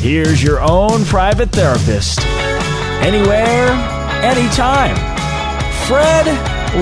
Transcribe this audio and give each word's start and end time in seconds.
Here's 0.00 0.40
your 0.40 0.60
own 0.60 1.04
private 1.06 1.50
therapist. 1.50 2.20
Anywhere, 3.02 3.68
anytime. 4.22 4.94
Fred 5.88 6.24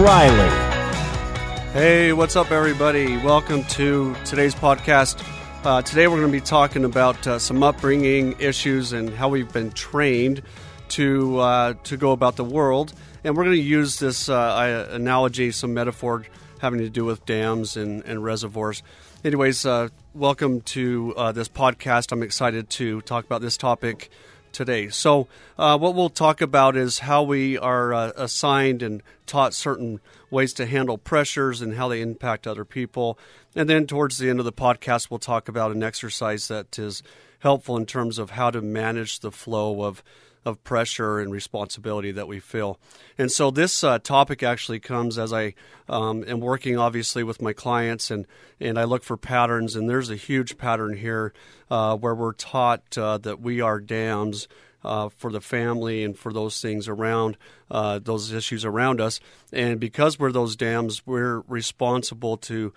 Riley. 0.05 1.73
Hey, 1.73 2.13
what's 2.13 2.37
up, 2.37 2.51
everybody? 2.51 3.17
Welcome 3.17 3.65
to 3.65 4.15
today's 4.27 4.55
podcast. 4.55 5.27
Uh, 5.65 5.81
today, 5.81 6.09
we're 6.09 6.19
going 6.19 6.31
to 6.31 6.39
be 6.39 6.43
talking 6.43 6.85
about 6.85 7.27
uh, 7.27 7.39
some 7.39 7.63
upbringing 7.63 8.37
issues 8.39 8.93
and 8.93 9.09
how 9.09 9.31
we've 9.31 9.51
been 9.51 9.71
trained 9.71 10.43
to 10.89 11.39
uh, 11.39 11.73
to 11.85 11.97
go 11.97 12.13
about 12.13 12.37
the 12.37 12.45
world. 12.45 12.93
And 13.25 13.35
we're 13.35 13.45
going 13.45 13.57
to 13.57 13.63
use 13.63 13.99
this 13.99 14.29
uh, 14.29 14.89
analogy, 14.91 15.53
some 15.53 15.73
metaphor 15.73 16.27
having 16.59 16.81
to 16.81 16.91
do 16.91 17.07
with 17.07 17.25
dams 17.25 17.79
and, 17.79 18.05
and 18.05 18.23
reservoirs. 18.23 18.83
Anyways, 19.27 19.67
uh, 19.67 19.89
welcome 20.15 20.61
to 20.61 21.13
uh, 21.17 21.33
this 21.33 21.49
podcast. 21.49 22.13
I'm 22.13 22.23
excited 22.23 22.71
to 22.71 23.01
talk 23.01 23.25
about 23.25 23.41
this 23.41 23.57
topic 23.57 24.09
today. 24.53 24.89
So, 24.89 25.27
uh, 25.59 25.77
what 25.79 25.97
we'll 25.97 26.11
talk 26.11 26.41
about 26.41 26.77
is 26.77 27.01
how 27.01 27.25
we 27.25 27.59
are 27.59 27.93
uh, 27.93 28.13
assigned 28.15 28.85
and 28.85 29.03
taught 29.27 29.53
certain 29.53 29.99
ways 30.31 30.53
to 30.53 30.67
handle 30.67 30.97
pressures 30.97 31.61
and 31.61 31.75
how 31.75 31.89
they 31.89 32.03
impact 32.03 32.47
other 32.47 32.65
people. 32.65 33.19
And 33.57 33.69
then, 33.69 33.89
towards 33.89 34.19
the 34.19 34.31
end 34.31 34.39
of 34.39 34.45
the 34.45 34.53
podcast, 34.53 35.11
we'll 35.11 35.19
talk 35.19 35.49
about 35.49 35.73
an 35.73 35.83
exercise 35.83 36.47
that 36.47 36.79
is 36.79 37.03
helpful 37.41 37.77
in 37.77 37.85
terms 37.85 38.21
of 38.21 38.31
how 38.31 38.53
to 38.53 38.63
manage 38.63 39.19
the 39.19 39.33
flow 39.33 39.83
of 39.83 40.05
of 40.47 40.63
pressure 40.63 41.19
and 41.19 41.33
responsibility 41.33 42.13
that 42.13 42.29
we 42.29 42.39
feel. 42.39 42.79
And 43.19 43.31
so 43.33 43.51
this 43.51 43.83
uh, 43.83 43.99
topic 43.99 44.45
actually 44.45 44.79
comes 44.79 45.19
as 45.19 45.33
I 45.33 45.55
um, 45.89 46.25
am 46.27 46.41
working 46.41 46.79
obviously 46.79 47.25
with 47.25 47.43
my 47.43 47.53
clients 47.53 48.11
and, 48.13 48.27
and 48.61 48.79
I 48.79 48.85
look 48.85 49.03
for 49.03 49.17
patterns. 49.17 49.75
And 49.75 49.91
there's 49.91 50.09
a 50.09 50.17
huge 50.17 50.57
pattern 50.57 50.97
here 50.97 51.35
uh, 51.69 51.97
where 51.97 52.15
we're 52.15 52.33
taught 52.33 52.97
uh, 52.97 53.19
that 53.19 53.41
we 53.41 53.61
are 53.61 53.81
dams. 53.81 54.49
Uh, 54.85 55.09
for 55.09 55.33
the 55.33 55.41
family 55.41 56.05
and 56.05 56.17
for 56.17 56.33
those 56.33 56.61
things 56.61 56.87
around 56.87 57.37
uh, 57.73 57.99
those 57.99 58.31
issues 58.31 58.65
around 58.65 59.01
us, 59.01 59.19
and 59.53 59.81
because 59.81 60.17
we're 60.17 60.31
those 60.31 60.55
dams, 60.55 61.05
we're 61.05 61.41
responsible 61.49 62.37
to 62.37 62.73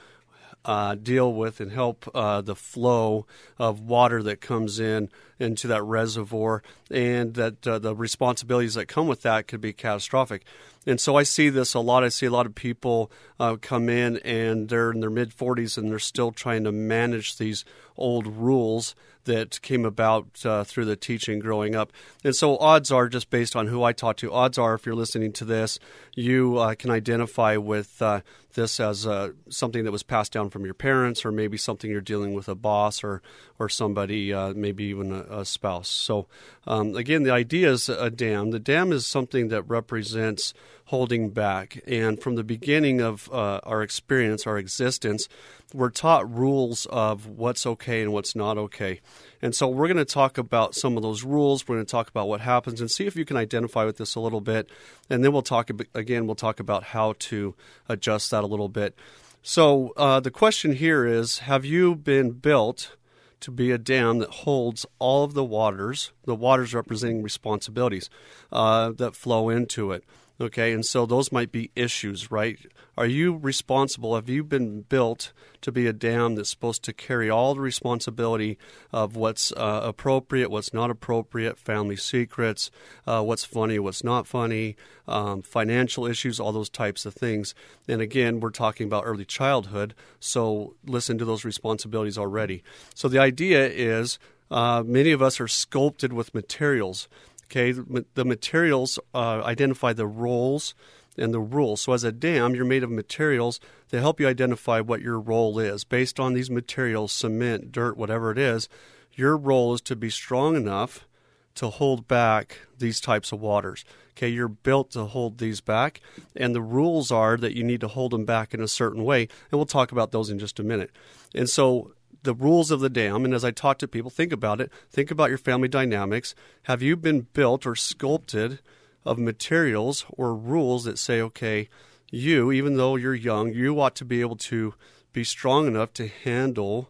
uh, 0.70 0.94
deal 0.94 1.34
with 1.34 1.60
and 1.60 1.72
help 1.72 2.08
uh, 2.14 2.42
the 2.42 2.56
flow 2.56 3.26
of 3.58 3.80
water 3.80 4.22
that 4.22 4.40
comes 4.40 4.80
in 4.80 5.10
into 5.40 5.68
that 5.68 5.82
reservoir, 5.82 6.62
and 6.92 7.34
that 7.34 7.66
uh, 7.66 7.80
the 7.80 7.96
responsibilities 7.96 8.76
that 8.76 8.88
come 8.88 9.08
with 9.08 9.24
that 9.24 9.48
could 9.48 9.62
be 9.62 9.74
catastrophic. 9.74 10.44
And 10.86 11.02
so 11.02 11.16
I 11.16 11.24
see 11.24 11.50
this 11.50 11.74
a 11.74 11.80
lot. 11.80 12.04
I 12.04 12.10
see 12.10 12.28
a 12.28 12.32
lot 12.32 12.46
of 12.46 12.54
people 12.54 13.12
uh, 13.40 13.56
come 13.60 13.90
in 13.90 14.18
and 14.18 14.70
they're 14.70 14.92
in 14.92 15.00
their 15.00 15.10
mid 15.10 15.36
40s 15.36 15.76
and 15.76 15.90
they're 15.90 15.98
still 15.98 16.32
trying 16.32 16.66
to 16.66 16.72
manage 16.72 17.38
these 17.38 17.66
old 17.98 18.28
rules 18.28 18.94
that 19.26 19.62
came 19.62 19.86
about 19.86 20.46
uh, 20.46 20.64
through 20.64 20.86
the 20.86 20.96
teaching 20.96 21.40
growing 21.40 21.76
up. 21.76 21.92
And 22.24 22.36
so, 22.36 22.58
odds 22.58 22.92
are, 22.92 23.08
just 23.08 23.30
based 23.30 23.56
on 23.56 23.68
who 23.68 23.84
I 23.84 23.94
talk 23.94 24.18
to, 24.18 24.32
odds 24.32 24.58
are, 24.58 24.74
if 24.74 24.86
you're 24.86 24.96
listening 24.96 25.34
to 25.34 25.46
this, 25.46 25.80
you 26.16 26.58
uh, 26.58 26.76
can 26.76 26.92
identify 26.92 27.58
with 27.58 28.02
uh, 28.02 28.22
this 28.54 28.80
as 28.80 29.06
uh, 29.06 29.30
something 29.50 29.84
that 29.84 29.92
was 29.92 30.04
passed 30.04 30.32
down 30.32 30.50
from 30.50 30.66
your 30.66 30.74
parents, 30.74 31.26
or 31.26 31.32
maybe 31.32 31.58
something 31.58 31.90
you're 31.90 32.02
dealing 32.02 32.34
with 32.34 32.50
a 32.50 32.56
boss 32.56 33.04
or 33.04 33.22
or 33.60 33.70
somebody, 33.70 34.34
uh, 34.34 34.54
maybe 34.54 34.86
even 34.86 35.12
a, 35.12 35.40
a 35.40 35.46
spouse. 35.46 35.90
So, 35.90 36.28
um, 36.66 36.96
again, 36.96 37.24
the 37.24 37.32
idea 37.32 37.72
is 37.72 37.90
a 37.90 38.10
dam. 38.10 38.52
The 38.52 38.60
dam 38.60 38.92
is 38.92 39.06
something 39.06 39.50
that 39.50 39.64
represents 39.64 40.54
holding 40.90 41.30
back. 41.30 41.80
And 41.86 42.20
from 42.20 42.34
the 42.34 42.44
beginning 42.44 43.00
of 43.00 43.30
uh, 43.32 43.60
our 43.64 43.84
experience, 43.84 44.48
our 44.48 44.58
existence, 44.58 45.30
we're 45.72 45.92
taught 45.92 46.28
rules 46.28 46.88
of 46.88 47.28
what's 47.28 47.68
okay 47.68 48.02
and 48.02 48.12
what's 48.12 48.36
not 48.36 48.58
okay. 48.58 49.00
And 49.42 49.56
so 49.56 49.68
we're 49.68 49.88
going 49.88 49.98
to 49.98 50.06
talk 50.06 50.38
about 50.38 50.76
some 50.76 50.98
of 50.98 51.04
those 51.04 51.24
rules. 51.24 51.68
We're 51.68 51.76
going 51.76 51.86
to 51.86 51.92
talk 51.92 52.10
about 52.10 52.28
what 52.28 52.42
happens 52.42 52.82
and 52.82 52.92
see 52.92 53.06
if 53.06 53.16
you 53.16 53.26
can 53.26 53.38
identify 53.38 53.86
with 53.86 53.98
this 53.98 54.16
a 54.16 54.20
little 54.20 54.42
bit. 54.42 54.70
And 55.10 55.24
then 55.24 55.32
we'll 55.32 55.42
talk 55.42 55.70
again, 55.96 56.26
we'll 56.26 56.36
talk 56.36 56.60
about 56.60 56.84
how 56.84 57.16
to 57.20 57.56
adjust 57.88 58.32
that 58.32 58.44
a 58.44 58.48
little 58.48 58.70
bit. 58.70 58.96
So 59.42 59.94
uh, 59.96 60.20
the 60.20 60.32
question 60.32 60.74
here 60.74 61.06
is 61.06 61.40
Have 61.40 61.66
you 61.66 61.96
been 61.96 62.32
built? 62.32 62.96
to 63.42 63.52
be 63.52 63.72
a 63.72 63.78
dam 63.78 64.20
that 64.20 64.30
holds 64.30 64.86
all 65.00 65.24
of 65.24 65.34
the 65.34 65.44
waters, 65.44 66.12
the 66.26 66.36
waters 66.36 66.74
representing 66.74 67.24
responsibilities 67.24 68.10
uh, 68.52 68.92
that 68.92 69.16
flow 69.16 69.50
into 69.50 69.92
it. 69.94 70.04
Okay, 70.42 70.72
and 70.72 70.86
so 70.86 71.06
those 71.06 71.32
might 71.32 71.52
be 71.52 71.72
issues, 71.76 72.32
right? 72.32 72.58
Are 73.00 73.06
you 73.06 73.38
responsible? 73.38 74.16
Have 74.16 74.28
you 74.28 74.44
been 74.44 74.82
built 74.82 75.32
to 75.62 75.72
be 75.72 75.88
a 75.88 75.94
dam 75.94 76.36
that's 76.36 76.50
supposed 76.50 76.84
to 76.84 76.92
carry 76.92 77.30
all 77.30 77.54
the 77.56 77.62
responsibility 77.62 78.58
of 78.92 79.16
what's 79.16 79.54
uh, 79.54 79.80
appropriate, 79.86 80.52
what's 80.52 80.74
not 80.74 80.90
appropriate, 80.90 81.58
family 81.58 81.96
secrets, 81.96 82.70
uh, 83.08 83.24
what's 83.24 83.46
funny, 83.46 83.80
what's 83.80 84.04
not 84.04 84.28
funny, 84.28 84.76
um, 85.08 85.42
financial 85.42 86.06
issues, 86.06 86.42
all 86.42 86.52
those 86.52 86.70
types 86.70 87.06
of 87.06 87.14
things? 87.14 87.56
And 87.88 88.02
again, 88.02 88.42
we're 88.42 88.50
talking 88.50 88.86
about 88.86 89.04
early 89.06 89.24
childhood, 89.24 89.96
so 90.20 90.76
listen 90.86 91.18
to 91.20 91.26
those 91.26 91.46
responsibilities 91.46 92.18
already. 92.18 92.64
So 92.96 93.08
the 93.08 93.20
idea 93.20 93.66
is 93.66 94.20
uh, 94.52 94.84
many 94.86 95.12
of 95.12 95.22
us 95.22 95.40
are 95.40 95.48
sculpted 95.48 96.12
with 96.12 96.36
materials 96.36 97.08
Okay, 97.52 97.72
the 97.72 98.26
materials 98.26 99.00
uh, 99.16 99.42
identify 99.44 99.92
the 99.92 100.06
roles 100.06 100.76
and 101.20 101.34
the 101.34 101.40
rules. 101.40 101.82
So, 101.82 101.94
as 101.94 102.04
a 102.04 102.12
dam, 102.12 102.56
you're 102.56 102.66
made 102.66 102.84
of 102.84 102.92
materials 102.92 103.60
that 103.90 104.00
help 104.00 104.20
you 104.20 104.28
identify 104.28 104.80
what 104.80 105.02
your 105.02 105.20
role 105.20 105.60
is. 105.60 105.84
Based 105.84 106.20
on 106.20 106.34
these 106.34 106.50
materials, 106.50 107.12
cement, 107.12 107.72
dirt, 107.72 107.98
whatever 107.98 108.32
it 108.32 108.38
is, 108.38 108.70
your 109.14 109.38
role 109.38 109.74
is 109.74 109.82
to 109.82 109.96
be 109.96 110.10
strong 110.10 110.56
enough 110.56 111.08
to 111.56 111.70
hold 111.70 112.08
back 112.08 112.60
these 112.78 113.02
types 113.02 113.32
of 113.32 113.42
waters. 113.42 113.84
Okay, 114.12 114.30
you're 114.30 114.48
built 114.48 114.92
to 114.92 115.06
hold 115.06 115.38
these 115.38 115.62
back, 115.62 116.02
and 116.36 116.56
the 116.56 116.62
rules 116.62 117.12
are 117.12 117.38
that 117.38 117.56
you 117.56 117.64
need 117.64 117.82
to 117.82 117.88
hold 117.88 118.12
them 118.12 118.26
back 118.26 118.54
in 118.54 118.62
a 118.62 118.68
certain 118.68 119.04
way, 119.04 119.22
and 119.22 119.60
we'll 119.60 119.66
talk 119.66 119.92
about 119.92 120.12
those 120.12 120.30
in 120.30 120.40
just 120.40 120.60
a 120.60 120.64
minute. 120.64 120.92
And 121.34 121.50
so, 121.50 121.94
the 122.24 122.34
rules 122.34 122.72
of 122.72 122.80
the 122.80 122.90
dam. 122.90 123.26
And 123.26 123.34
as 123.34 123.46
I 123.46 123.52
talk 123.52 123.78
to 123.80 123.88
people, 123.88 124.10
think 124.10 124.32
about 124.32 124.62
it. 124.62 124.72
Think 124.90 125.12
about 125.12 125.30
your 125.30 125.38
family 125.38 125.68
dynamics. 125.68 126.36
Have 126.64 126.82
you 126.82 126.96
been 126.96 127.22
built 127.34 127.66
or 127.66 127.76
sculpted 127.76 128.60
of 129.06 129.18
materials 129.18 130.06
or 130.10 130.36
rules 130.36 130.84
that 130.84 131.00
say, 131.00 131.22
okay, 131.22 131.70
you, 132.12 132.52
even 132.52 132.78
though 132.78 132.96
you're 132.96 133.16
young, 133.16 133.54
you 133.54 133.80
ought 133.80 133.96
to 133.96 134.06
be 134.06 134.22
able 134.22 134.36
to 134.36 134.74
be 135.14 135.24
strong 135.24 135.68
enough 135.68 135.94
to 135.94 136.08
handle 136.08 136.90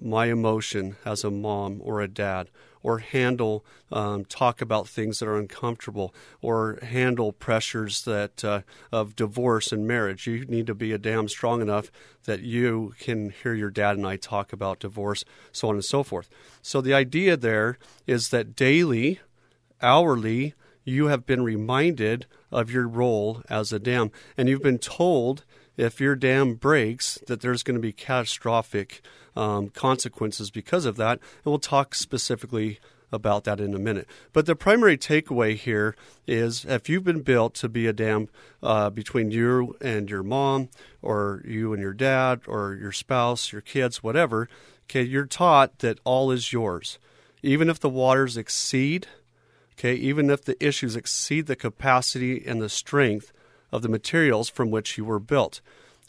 my 0.00 0.26
emotion 0.26 0.96
as 1.04 1.24
a 1.24 1.30
mom 1.30 1.80
or 1.82 2.00
a 2.00 2.08
dad, 2.08 2.48
or 2.82 2.98
handle, 2.98 3.64
um, 3.92 4.24
talk 4.24 4.60
about 4.60 4.88
things 4.88 5.18
that 5.18 5.28
are 5.28 5.36
uncomfortable, 5.36 6.14
or 6.40 6.78
handle 6.82 7.30
pressures 7.30 8.04
that 8.04 8.42
uh, 8.44 8.62
of 8.90 9.14
divorce 9.14 9.70
and 9.70 9.86
marriage. 9.86 10.26
You 10.26 10.44
need 10.46 10.66
to 10.66 10.74
be 10.74 10.92
a 10.92 10.98
damn 10.98 11.28
strong 11.28 11.60
enough 11.60 11.92
that 12.24 12.40
you 12.40 12.94
can 12.98 13.30
hear 13.30 13.54
your 13.54 13.70
dad 13.70 13.96
and 13.96 14.06
I 14.06 14.16
talk 14.16 14.52
about 14.52 14.80
divorce, 14.80 15.24
so 15.52 15.68
on 15.68 15.74
and 15.74 15.84
so 15.84 16.02
forth. 16.02 16.28
So 16.62 16.80
the 16.80 16.94
idea 16.94 17.36
there 17.36 17.78
is 18.06 18.30
that 18.30 18.56
daily, 18.56 19.20
hourly, 19.80 20.54
you 20.84 21.06
have 21.06 21.26
been 21.26 21.42
reminded 21.42 22.26
of 22.50 22.70
your 22.70 22.88
role 22.88 23.42
as 23.48 23.72
a 23.72 23.78
dam, 23.78 24.10
and 24.36 24.48
you've 24.48 24.62
been 24.62 24.78
told 24.78 25.44
if 25.76 26.00
your 26.00 26.14
dam 26.14 26.54
breaks, 26.54 27.18
that 27.26 27.40
there's 27.40 27.62
going 27.62 27.76
to 27.76 27.80
be 27.80 27.92
catastrophic 27.92 29.00
um, 29.34 29.68
consequences 29.70 30.50
because 30.50 30.84
of 30.84 30.96
that. 30.96 31.18
And 31.18 31.50
we'll 31.52 31.58
talk 31.58 31.94
specifically 31.94 32.78
about 33.10 33.44
that 33.44 33.60
in 33.60 33.74
a 33.74 33.78
minute. 33.78 34.06
But 34.32 34.46
the 34.46 34.56
primary 34.56 34.96
takeaway 34.96 35.56
here 35.56 35.94
is 36.26 36.64
if 36.64 36.88
you've 36.88 37.04
been 37.04 37.22
built 37.22 37.54
to 37.56 37.68
be 37.68 37.86
a 37.86 37.92
dam 37.92 38.28
uh, 38.62 38.90
between 38.90 39.30
you 39.30 39.76
and 39.80 40.08
your 40.08 40.22
mom, 40.22 40.70
or 41.02 41.42
you 41.44 41.72
and 41.72 41.82
your 41.82 41.92
dad, 41.92 42.40
or 42.46 42.74
your 42.74 42.92
spouse, 42.92 43.52
your 43.52 43.60
kids, 43.60 44.02
whatever, 44.02 44.48
okay, 44.84 45.02
you're 45.02 45.26
taught 45.26 45.80
that 45.80 45.98
all 46.04 46.30
is 46.30 46.52
yours. 46.52 46.98
Even 47.42 47.68
if 47.68 47.80
the 47.80 47.88
waters 47.88 48.36
exceed, 48.36 49.08
okay, 49.78 49.94
even 49.94 50.30
if 50.30 50.44
the 50.44 50.62
issues 50.64 50.96
exceed 50.96 51.46
the 51.46 51.56
capacity 51.56 52.44
and 52.46 52.60
the 52.60 52.68
strength 52.68 53.32
of 53.70 53.82
the 53.82 53.88
materials 53.88 54.48
from 54.48 54.70
which 54.70 54.98
you 54.98 55.04
were 55.04 55.18
built. 55.18 55.60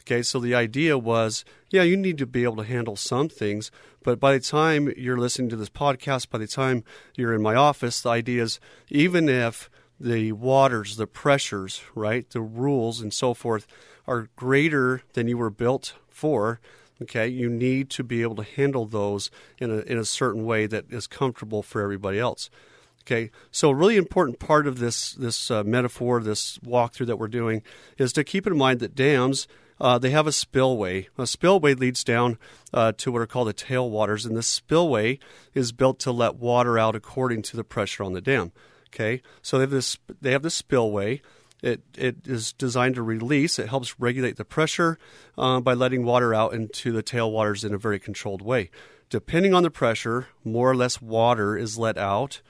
Okay, 0.01 0.21
so 0.21 0.39
the 0.39 0.53
idea 0.53 0.97
was, 0.97 1.45
yeah, 1.69 1.83
you 1.83 1.95
need 1.95 2.17
to 2.17 2.25
be 2.25 2.43
able 2.43 2.57
to 2.57 2.65
handle 2.65 2.97
some 2.97 3.29
things, 3.29 3.71
but 4.03 4.19
by 4.19 4.33
the 4.33 4.39
time 4.41 4.91
you're 4.97 5.17
listening 5.17 5.47
to 5.49 5.55
this 5.55 5.69
podcast, 5.69 6.29
by 6.29 6.37
the 6.37 6.47
time 6.47 6.83
you're 7.15 7.33
in 7.33 7.41
my 7.41 7.55
office, 7.55 8.01
the 8.01 8.09
idea 8.09 8.43
is 8.43 8.59
even 8.89 9.29
if 9.29 9.69
the 9.97 10.33
waters, 10.33 10.97
the 10.97 11.07
pressures, 11.07 11.81
right, 11.95 12.29
the 12.31 12.41
rules 12.41 12.99
and 12.99 13.13
so 13.13 13.33
forth 13.33 13.65
are 14.05 14.27
greater 14.35 15.01
than 15.13 15.29
you 15.29 15.37
were 15.37 15.49
built 15.49 15.93
for, 16.09 16.59
okay, 17.01 17.27
you 17.27 17.49
need 17.49 17.89
to 17.91 18.03
be 18.03 18.21
able 18.21 18.35
to 18.35 18.43
handle 18.43 18.85
those 18.85 19.31
in 19.57 19.71
a, 19.71 19.79
in 19.83 19.97
a 19.97 20.05
certain 20.05 20.45
way 20.45 20.65
that 20.65 20.91
is 20.91 21.07
comfortable 21.07 21.63
for 21.63 21.81
everybody 21.81 22.19
else. 22.19 22.49
Okay, 23.05 23.31
so 23.51 23.69
a 23.69 23.75
really 23.75 23.97
important 23.97 24.39
part 24.39 24.65
of 24.65 24.79
this 24.79 25.11
this 25.13 25.51
uh, 25.51 25.63
metaphor, 25.63 26.21
this 26.21 26.57
walkthrough 26.59 27.07
that 27.07 27.17
we're 27.17 27.27
doing, 27.27 27.61
is 27.97 28.13
to 28.13 28.23
keep 28.23 28.47
in 28.47 28.57
mind 28.57 28.79
that 28.79 28.95
dams 28.95 29.47
uh, 29.79 29.97
they 29.97 30.11
have 30.11 30.27
a 30.27 30.31
spillway. 30.31 31.09
A 31.17 31.27
spillway 31.27 31.73
leads 31.73 32.03
down 32.05 32.37
uh, 32.73 32.93
to 32.93 33.11
what 33.11 33.21
are 33.21 33.27
called 33.27 33.49
the 33.49 33.53
tailwaters, 33.53 34.25
and 34.25 34.37
this 34.37 34.47
spillway 34.47 35.19
is 35.53 35.73
built 35.73 35.99
to 35.99 36.11
let 36.11 36.35
water 36.35 36.79
out 36.79 36.95
according 36.95 37.41
to 37.43 37.57
the 37.57 37.65
pressure 37.65 38.03
on 38.03 38.13
the 38.13 38.21
dam. 38.21 38.53
Okay, 38.87 39.21
so 39.41 39.57
they 39.57 39.63
have 39.63 39.71
this 39.71 39.97
they 40.21 40.31
have 40.31 40.43
this 40.43 40.55
spillway. 40.55 41.21
It, 41.61 41.81
it 41.97 42.27
is 42.27 42.51
designed 42.51 42.95
to 42.95 43.01
release. 43.01 43.57
It 43.57 43.69
helps 43.69 43.97
regulate 43.99 44.35
the 44.35 44.43
pressure 44.43 44.97
uh, 45.37 45.61
by 45.61 45.73
letting 45.73 46.03
water 46.03 46.33
out 46.33 46.53
into 46.53 46.91
the 46.91 47.03
tailwaters 47.03 47.63
in 47.63 47.73
a 47.73 47.77
very 47.77 47.99
controlled 47.99 48.41
way. 48.41 48.69
Depending 49.09 49.53
on 49.53 49.63
the 49.63 49.71
pressure, 49.71 50.27
more 50.43 50.69
or 50.69 50.75
less 50.75 51.01
water 51.01 51.57
is 51.57 51.77
let 51.77 51.97
out 51.97 52.41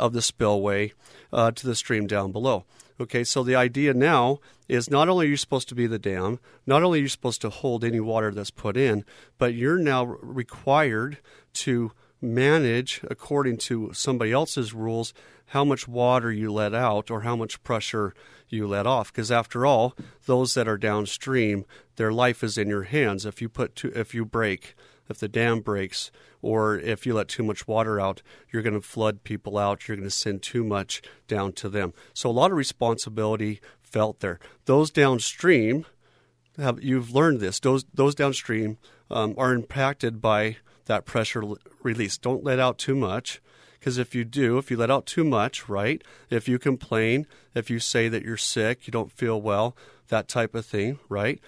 of 0.00 0.12
the 0.12 0.22
spillway 0.22 0.92
uh, 1.32 1.52
to 1.52 1.66
the 1.66 1.76
stream 1.76 2.06
down 2.06 2.32
below. 2.32 2.64
Okay, 2.98 3.24
so 3.24 3.42
the 3.42 3.54
idea 3.54 3.94
now 3.94 4.40
is 4.68 4.90
not 4.90 5.08
only 5.08 5.26
are 5.26 5.30
you 5.30 5.36
supposed 5.36 5.68
to 5.68 5.74
be 5.74 5.86
the 5.86 5.98
dam, 5.98 6.38
not 6.66 6.82
only 6.82 6.98
are 6.98 7.02
you 7.02 7.08
supposed 7.08 7.40
to 7.42 7.50
hold 7.50 7.84
any 7.84 8.00
water 8.00 8.30
that's 8.30 8.50
put 8.50 8.76
in, 8.76 9.04
but 9.38 9.54
you're 9.54 9.78
now 9.78 10.04
required 10.04 11.18
to 11.52 11.92
manage 12.20 13.00
according 13.10 13.56
to 13.56 13.90
somebody 13.92 14.32
else's 14.32 14.74
rules 14.74 15.14
how 15.46 15.64
much 15.64 15.88
water 15.88 16.30
you 16.30 16.52
let 16.52 16.74
out 16.74 17.10
or 17.10 17.22
how 17.22 17.34
much 17.34 17.62
pressure 17.62 18.14
you 18.48 18.66
let 18.66 18.86
off 18.86 19.10
because 19.10 19.32
after 19.32 19.64
all 19.64 19.96
those 20.26 20.52
that 20.52 20.68
are 20.68 20.76
downstream 20.76 21.64
their 21.96 22.12
life 22.12 22.44
is 22.44 22.58
in 22.58 22.68
your 22.68 22.82
hands 22.82 23.24
if 23.24 23.40
you 23.40 23.48
put 23.48 23.74
too, 23.74 23.90
if 23.94 24.14
you 24.14 24.24
break 24.24 24.74
if 25.10 25.18
the 25.18 25.28
dam 25.28 25.60
breaks 25.60 26.10
or 26.40 26.78
if 26.78 27.04
you 27.04 27.14
let 27.14 27.28
too 27.28 27.42
much 27.42 27.68
water 27.68 28.00
out, 28.00 28.22
you're 28.50 28.62
going 28.62 28.74
to 28.74 28.80
flood 28.80 29.24
people 29.24 29.58
out. 29.58 29.86
You're 29.86 29.96
going 29.96 30.08
to 30.08 30.14
send 30.14 30.42
too 30.42 30.64
much 30.64 31.02
down 31.28 31.52
to 31.54 31.68
them. 31.68 31.92
So 32.14 32.30
a 32.30 32.32
lot 32.32 32.50
of 32.50 32.56
responsibility 32.56 33.60
felt 33.82 34.20
there. 34.20 34.38
Those 34.64 34.90
downstream, 34.90 35.84
have 36.56 36.82
you've 36.82 37.14
learned 37.14 37.40
this. 37.40 37.60
Those 37.60 37.84
those 37.92 38.14
downstream 38.14 38.78
um, 39.10 39.34
are 39.36 39.52
impacted 39.52 40.20
by 40.20 40.56
that 40.86 41.04
pressure 41.04 41.42
release. 41.82 42.16
Don't 42.16 42.44
let 42.44 42.58
out 42.58 42.78
too 42.78 42.94
much. 42.94 43.42
Because 43.78 43.96
if 43.96 44.14
you 44.14 44.26
do, 44.26 44.58
if 44.58 44.70
you 44.70 44.76
let 44.76 44.90
out 44.90 45.06
too 45.06 45.24
much, 45.24 45.66
right? 45.66 46.04
If 46.28 46.46
you 46.48 46.58
complain, 46.58 47.26
if 47.54 47.70
you 47.70 47.78
say 47.78 48.10
that 48.10 48.22
you're 48.22 48.36
sick, 48.36 48.86
you 48.86 48.90
don't 48.90 49.10
feel 49.10 49.40
well, 49.40 49.74
that 50.08 50.28
type 50.28 50.54
of 50.54 50.66
thing, 50.66 50.98
right? 51.08 51.40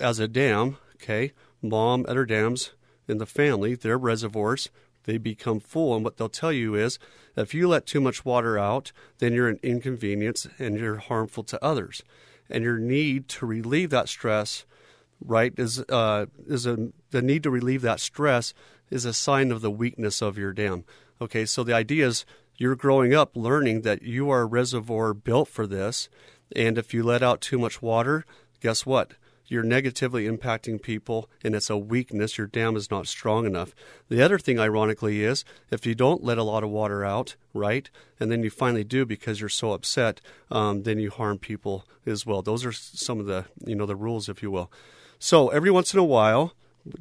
As 0.00 0.18
a 0.18 0.26
dam, 0.26 0.78
okay, 0.94 1.32
mom 1.60 2.06
at 2.08 2.16
her 2.16 2.24
dams 2.24 2.70
in 3.08 3.18
the 3.18 3.26
family, 3.26 3.74
their 3.74 3.98
reservoirs, 3.98 4.70
they 5.04 5.18
become 5.18 5.60
full. 5.60 5.94
And 5.94 6.04
what 6.04 6.16
they'll 6.16 6.28
tell 6.28 6.52
you 6.52 6.74
is 6.74 6.98
if 7.36 7.54
you 7.54 7.68
let 7.68 7.86
too 7.86 8.00
much 8.00 8.24
water 8.24 8.58
out, 8.58 8.92
then 9.18 9.32
you're 9.32 9.48
an 9.48 9.60
inconvenience 9.62 10.46
and 10.58 10.78
you're 10.78 10.96
harmful 10.96 11.44
to 11.44 11.64
others. 11.64 12.02
And 12.50 12.62
your 12.62 12.78
need 12.78 13.28
to 13.28 13.46
relieve 13.46 13.90
that 13.90 14.08
stress, 14.08 14.64
right, 15.24 15.52
is, 15.56 15.80
uh, 15.88 16.26
is 16.46 16.66
a, 16.66 16.88
the 17.10 17.22
need 17.22 17.42
to 17.44 17.50
relieve 17.50 17.82
that 17.82 18.00
stress 18.00 18.54
is 18.90 19.04
a 19.04 19.12
sign 19.12 19.50
of 19.50 19.62
the 19.62 19.70
weakness 19.70 20.22
of 20.22 20.38
your 20.38 20.52
dam. 20.52 20.84
Okay, 21.20 21.46
so 21.46 21.64
the 21.64 21.74
idea 21.74 22.06
is 22.06 22.26
you're 22.56 22.76
growing 22.76 23.14
up 23.14 23.36
learning 23.36 23.82
that 23.82 24.02
you 24.02 24.30
are 24.30 24.42
a 24.42 24.46
reservoir 24.46 25.14
built 25.14 25.48
for 25.48 25.66
this. 25.66 26.08
And 26.54 26.78
if 26.78 26.94
you 26.94 27.02
let 27.02 27.22
out 27.22 27.40
too 27.40 27.58
much 27.58 27.82
water, 27.82 28.24
guess 28.60 28.86
what? 28.86 29.14
You're 29.48 29.62
negatively 29.62 30.26
impacting 30.26 30.80
people 30.80 31.28
and 31.42 31.54
it's 31.54 31.70
a 31.70 31.76
weakness. 31.76 32.38
Your 32.38 32.46
dam 32.46 32.76
is 32.76 32.90
not 32.90 33.06
strong 33.06 33.46
enough. 33.46 33.74
The 34.08 34.22
other 34.22 34.38
thing, 34.38 34.58
ironically, 34.58 35.22
is 35.22 35.44
if 35.70 35.86
you 35.86 35.94
don't 35.94 36.24
let 36.24 36.38
a 36.38 36.42
lot 36.42 36.64
of 36.64 36.70
water 36.70 37.04
out, 37.04 37.36
right, 37.54 37.88
and 38.18 38.30
then 38.30 38.42
you 38.42 38.50
finally 38.50 38.84
do 38.84 39.06
because 39.06 39.40
you're 39.40 39.48
so 39.48 39.72
upset, 39.72 40.20
um, 40.50 40.82
then 40.82 40.98
you 40.98 41.10
harm 41.10 41.38
people 41.38 41.86
as 42.04 42.26
well. 42.26 42.42
Those 42.42 42.64
are 42.64 42.72
some 42.72 43.20
of 43.20 43.26
the, 43.26 43.46
you 43.64 43.74
know, 43.74 43.86
the 43.86 43.96
rules, 43.96 44.28
if 44.28 44.42
you 44.42 44.50
will. 44.50 44.70
So 45.18 45.48
every 45.48 45.70
once 45.70 45.94
in 45.94 46.00
a 46.00 46.04
while, 46.04 46.52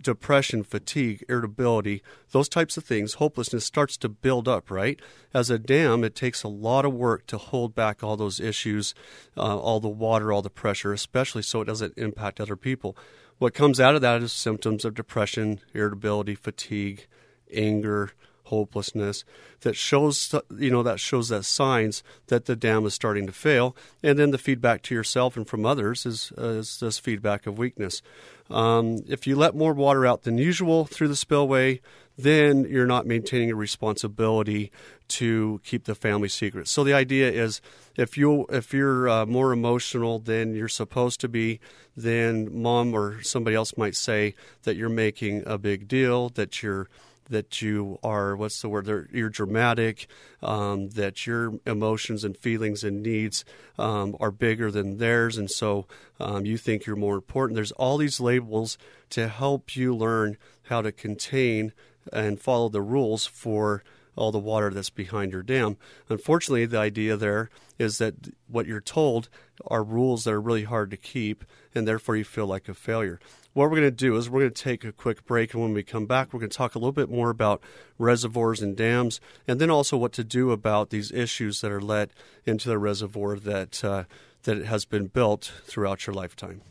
depression, 0.01 0.63
fatigue, 0.63 1.23
irritability, 1.29 2.01
those 2.31 2.49
types 2.49 2.77
of 2.77 2.83
things, 2.83 3.15
hopelessness 3.15 3.65
starts 3.65 3.97
to 3.97 4.09
build 4.09 4.47
up, 4.47 4.71
right? 4.71 4.99
As 5.33 5.49
a 5.49 5.59
dam, 5.59 6.03
it 6.03 6.15
takes 6.15 6.43
a 6.43 6.47
lot 6.47 6.85
of 6.85 6.93
work 6.93 7.27
to 7.27 7.37
hold 7.37 7.75
back 7.75 8.03
all 8.03 8.17
those 8.17 8.39
issues, 8.39 8.93
uh, 9.37 9.57
all 9.57 9.79
the 9.79 9.89
water, 9.89 10.31
all 10.31 10.41
the 10.41 10.49
pressure, 10.49 10.93
especially 10.93 11.41
so 11.41 11.61
it 11.61 11.65
doesn't 11.65 11.97
impact 11.97 12.39
other 12.39 12.55
people. 12.55 12.97
What 13.37 13.53
comes 13.53 13.79
out 13.79 13.95
of 13.95 14.01
that 14.01 14.21
is 14.21 14.31
symptoms 14.31 14.85
of 14.85 14.93
depression, 14.93 15.59
irritability, 15.73 16.35
fatigue, 16.35 17.07
anger, 17.53 18.11
hopelessness 18.45 19.24
that 19.62 19.75
shows 19.75 20.33
you 20.57 20.69
know 20.69 20.83
that 20.83 21.00
shows 21.00 21.30
that 21.30 21.44
signs 21.44 22.03
that 22.27 22.45
the 22.45 22.56
dam 22.56 22.86
is 22.86 22.94
starting 22.94 23.25
to 23.25 23.31
fail 23.31 23.75
and 24.03 24.18
then 24.18 24.31
the 24.31 24.38
feedback 24.38 24.81
to 24.81 24.95
yourself 24.95 25.38
and 25.38 25.47
from 25.47 25.65
others 25.65 26.06
is, 26.06 26.31
uh, 26.38 26.47
is 26.47 26.80
this 26.80 27.00
feedback 27.00 27.47
of 27.47 27.57
weakness 27.57 28.01
um, 28.50 29.00
if 29.07 29.25
you 29.25 29.36
let 29.36 29.56
more 29.56 29.74
water 29.74 30.06
out 30.06 30.24
than 30.24 30.38
usual 30.38 30.86
through 30.86 31.07
the 31.07 31.15
spillway 31.15 31.79
then 32.17 32.65
you're 32.69 32.86
not 32.86 33.05
maintaining 33.05 33.51
a 33.51 33.55
responsibility 33.55 34.72
to 35.08 35.62
keep 35.63 35.86
the 35.86 35.96
family 35.96 36.29
secret. 36.29 36.67
So 36.67 36.84
the 36.84 36.93
idea 36.93 37.31
is 37.31 37.62
if 37.96 38.17
you 38.17 38.46
if 38.50 38.74
you're 38.74 39.10
uh, 39.10 39.25
more 39.25 39.51
emotional 39.51 40.19
than 40.19 40.55
you're 40.55 40.67
supposed 40.67 41.19
to 41.22 41.27
be, 41.27 41.60
then 41.96 42.50
mom 42.51 42.93
or 42.93 43.22
somebody 43.22 43.55
else 43.55 43.77
might 43.77 43.96
say 43.96 44.34
that 44.63 44.75
you're 44.75 44.89
making 44.89 45.43
a 45.46 45.58
big 45.58 45.88
deal, 45.88 46.29
that 46.29 46.63
you're 46.63 46.88
that 47.29 47.62
you 47.62 48.00
are 48.03 48.36
what's 48.36 48.62
the 48.62 48.70
word 48.70 49.10
you're 49.12 49.29
dramatic 49.29 50.08
um, 50.44 50.89
that 50.89 51.25
your 51.25 51.53
emotions 51.65 52.24
and 52.24 52.38
feelings 52.38 52.84
and 52.84 53.01
needs 53.01 53.46
um, 53.77 54.15
are 54.20 54.32
bigger 54.32 54.72
than 54.72 54.98
theirs. 54.98 55.38
And 55.38 55.50
so 55.50 55.88
um, 56.20 56.46
you 56.46 56.58
think 56.58 56.86
you're 56.86 56.96
more 56.96 57.15
important. 57.15 57.55
There's 57.55 57.72
all 57.74 57.98
these 57.98 58.20
labels 58.20 58.77
to 59.12 59.27
help 59.27 59.75
you 59.75 59.96
learn 59.96 60.38
how 60.63 60.82
to 60.82 60.91
contain 60.91 61.74
and 62.13 62.39
follow 62.39 62.70
the 62.70 62.82
rules 62.82 63.25
for 63.25 63.84
all 64.15 64.31
the 64.31 64.39
water 64.39 64.69
that's 64.69 64.89
behind 64.89 65.31
your 65.31 65.43
dam. 65.43 65.77
Unfortunately, 66.10 66.65
the 66.65 66.77
idea 66.77 67.17
there 67.17 67.50
is 67.77 67.98
that 67.98 68.15
what 68.48 68.65
you're 68.65 68.81
told 68.81 69.29
are 69.67 69.84
rules 69.84 70.24
that 70.24 70.34
are 70.34 70.41
really 70.41 70.63
hard 70.63 70.91
to 70.91 70.98
keep, 70.98 71.43
and 71.74 71.88
therefore 71.88 72.15
you 72.15 72.24
feel 72.24 72.48
like 72.48 72.69
a 72.69 72.74
failure 72.74 73.19
what 73.55 73.69
we're 73.69 73.77
going 73.77 73.84
to 73.84 73.91
do 73.91 74.17
is 74.17 74.29
we're 74.29 74.41
going 74.41 74.53
to 74.53 74.63
take 74.63 74.84
a 74.84 74.91
quick 74.91 75.25
break, 75.25 75.53
and 75.53 75.63
when 75.63 75.74
we 75.74 75.81
come 75.81 76.05
back, 76.05 76.34
we're 76.34 76.41
going 76.41 76.50
to 76.50 76.57
talk 76.57 76.75
a 76.75 76.77
little 76.77 76.91
bit 76.91 77.10
more 77.10 77.29
about 77.29 77.63
reservoirs 77.98 78.62
and 78.62 78.75
dams, 78.75 79.22
and 79.48 79.62
then 79.62 79.69
also 79.69 79.95
what 79.95 80.12
to 80.12 80.25
do 80.25 80.51
about 80.51 80.89
these 80.89 81.10
issues 81.13 81.62
that 81.62 81.72
are 81.72 81.79
let 81.79 82.12
into 82.45 82.67
the 82.67 82.77
reservoir 82.77 83.38
that 83.38 83.81
uh, 83.81 84.03
that 84.43 84.65
has 84.65 84.84
been 84.84 85.07
built 85.07 85.53
throughout 85.63 86.05
your 86.05 86.13
lifetime. 86.13 86.62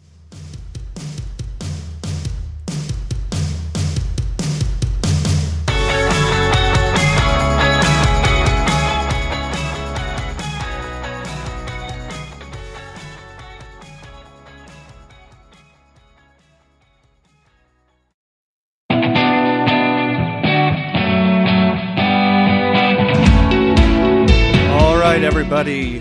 Everybody. 25.67 25.99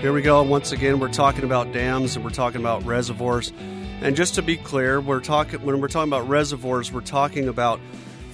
Here 0.00 0.14
we 0.14 0.22
go. 0.22 0.42
Once 0.42 0.72
again, 0.72 0.98
we're 0.98 1.12
talking 1.12 1.44
about 1.44 1.72
dams 1.72 2.16
and 2.16 2.24
we're 2.24 2.30
talking 2.30 2.62
about 2.62 2.86
reservoirs. 2.86 3.52
And 4.00 4.16
just 4.16 4.34
to 4.36 4.42
be 4.42 4.56
clear, 4.56 4.98
we're 4.98 5.20
talking 5.20 5.62
when 5.62 5.78
we're 5.82 5.88
talking 5.88 6.08
about 6.08 6.26
reservoirs, 6.26 6.90
we're 6.90 7.02
talking 7.02 7.46
about 7.46 7.80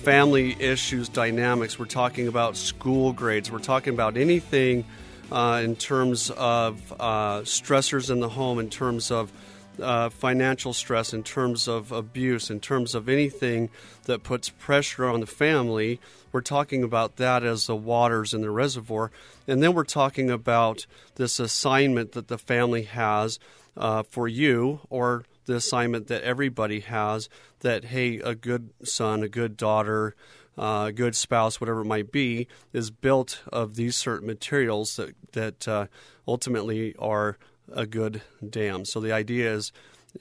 family 0.04 0.54
issues, 0.60 1.08
dynamics. 1.08 1.76
We're 1.76 1.86
talking 1.86 2.28
about 2.28 2.56
school 2.56 3.12
grades. 3.12 3.50
We're 3.50 3.58
talking 3.58 3.94
about 3.94 4.16
anything 4.16 4.84
uh, 5.32 5.60
in 5.64 5.74
terms 5.74 6.30
of 6.30 6.92
uh, 7.00 7.40
stressors 7.40 8.08
in 8.08 8.20
the 8.20 8.28
home, 8.28 8.60
in 8.60 8.70
terms 8.70 9.10
of 9.10 9.32
uh, 9.82 10.10
financial 10.10 10.72
stress, 10.72 11.12
in 11.12 11.22
terms 11.22 11.68
of 11.68 11.92
abuse, 11.92 12.50
in 12.50 12.60
terms 12.60 12.94
of 12.94 13.08
anything 13.08 13.70
that 14.04 14.22
puts 14.22 14.48
pressure 14.48 15.06
on 15.06 15.20
the 15.20 15.26
family. 15.26 16.00
We're 16.32 16.40
talking 16.40 16.82
about 16.82 17.16
that 17.16 17.42
as 17.42 17.66
the 17.66 17.76
waters 17.76 18.34
in 18.34 18.40
the 18.42 18.50
reservoir. 18.50 19.10
And 19.48 19.62
then 19.62 19.74
we're 19.74 19.84
talking 19.84 20.30
about 20.30 20.86
this 21.16 21.40
assignment 21.40 22.12
that 22.12 22.28
the 22.28 22.38
family 22.38 22.84
has 22.84 23.38
uh, 23.76 24.02
for 24.04 24.28
you 24.28 24.80
or 24.90 25.24
the 25.46 25.56
assignment 25.56 26.06
that 26.08 26.22
everybody 26.22 26.80
has 26.80 27.28
that, 27.60 27.86
hey, 27.86 28.18
a 28.18 28.34
good 28.34 28.70
son, 28.84 29.22
a 29.22 29.28
good 29.28 29.56
daughter, 29.56 30.14
uh, 30.56 30.86
a 30.88 30.92
good 30.92 31.16
spouse, 31.16 31.60
whatever 31.60 31.80
it 31.80 31.86
might 31.86 32.12
be, 32.12 32.46
is 32.72 32.90
built 32.90 33.42
of 33.52 33.74
these 33.74 33.96
certain 33.96 34.26
materials 34.26 34.96
that, 34.96 35.14
that 35.32 35.68
uh, 35.68 35.86
ultimately 36.28 36.94
are 36.98 37.38
a 37.72 37.86
good 37.86 38.22
dam. 38.48 38.84
So 38.84 39.00
the 39.00 39.12
idea 39.12 39.52
is 39.52 39.72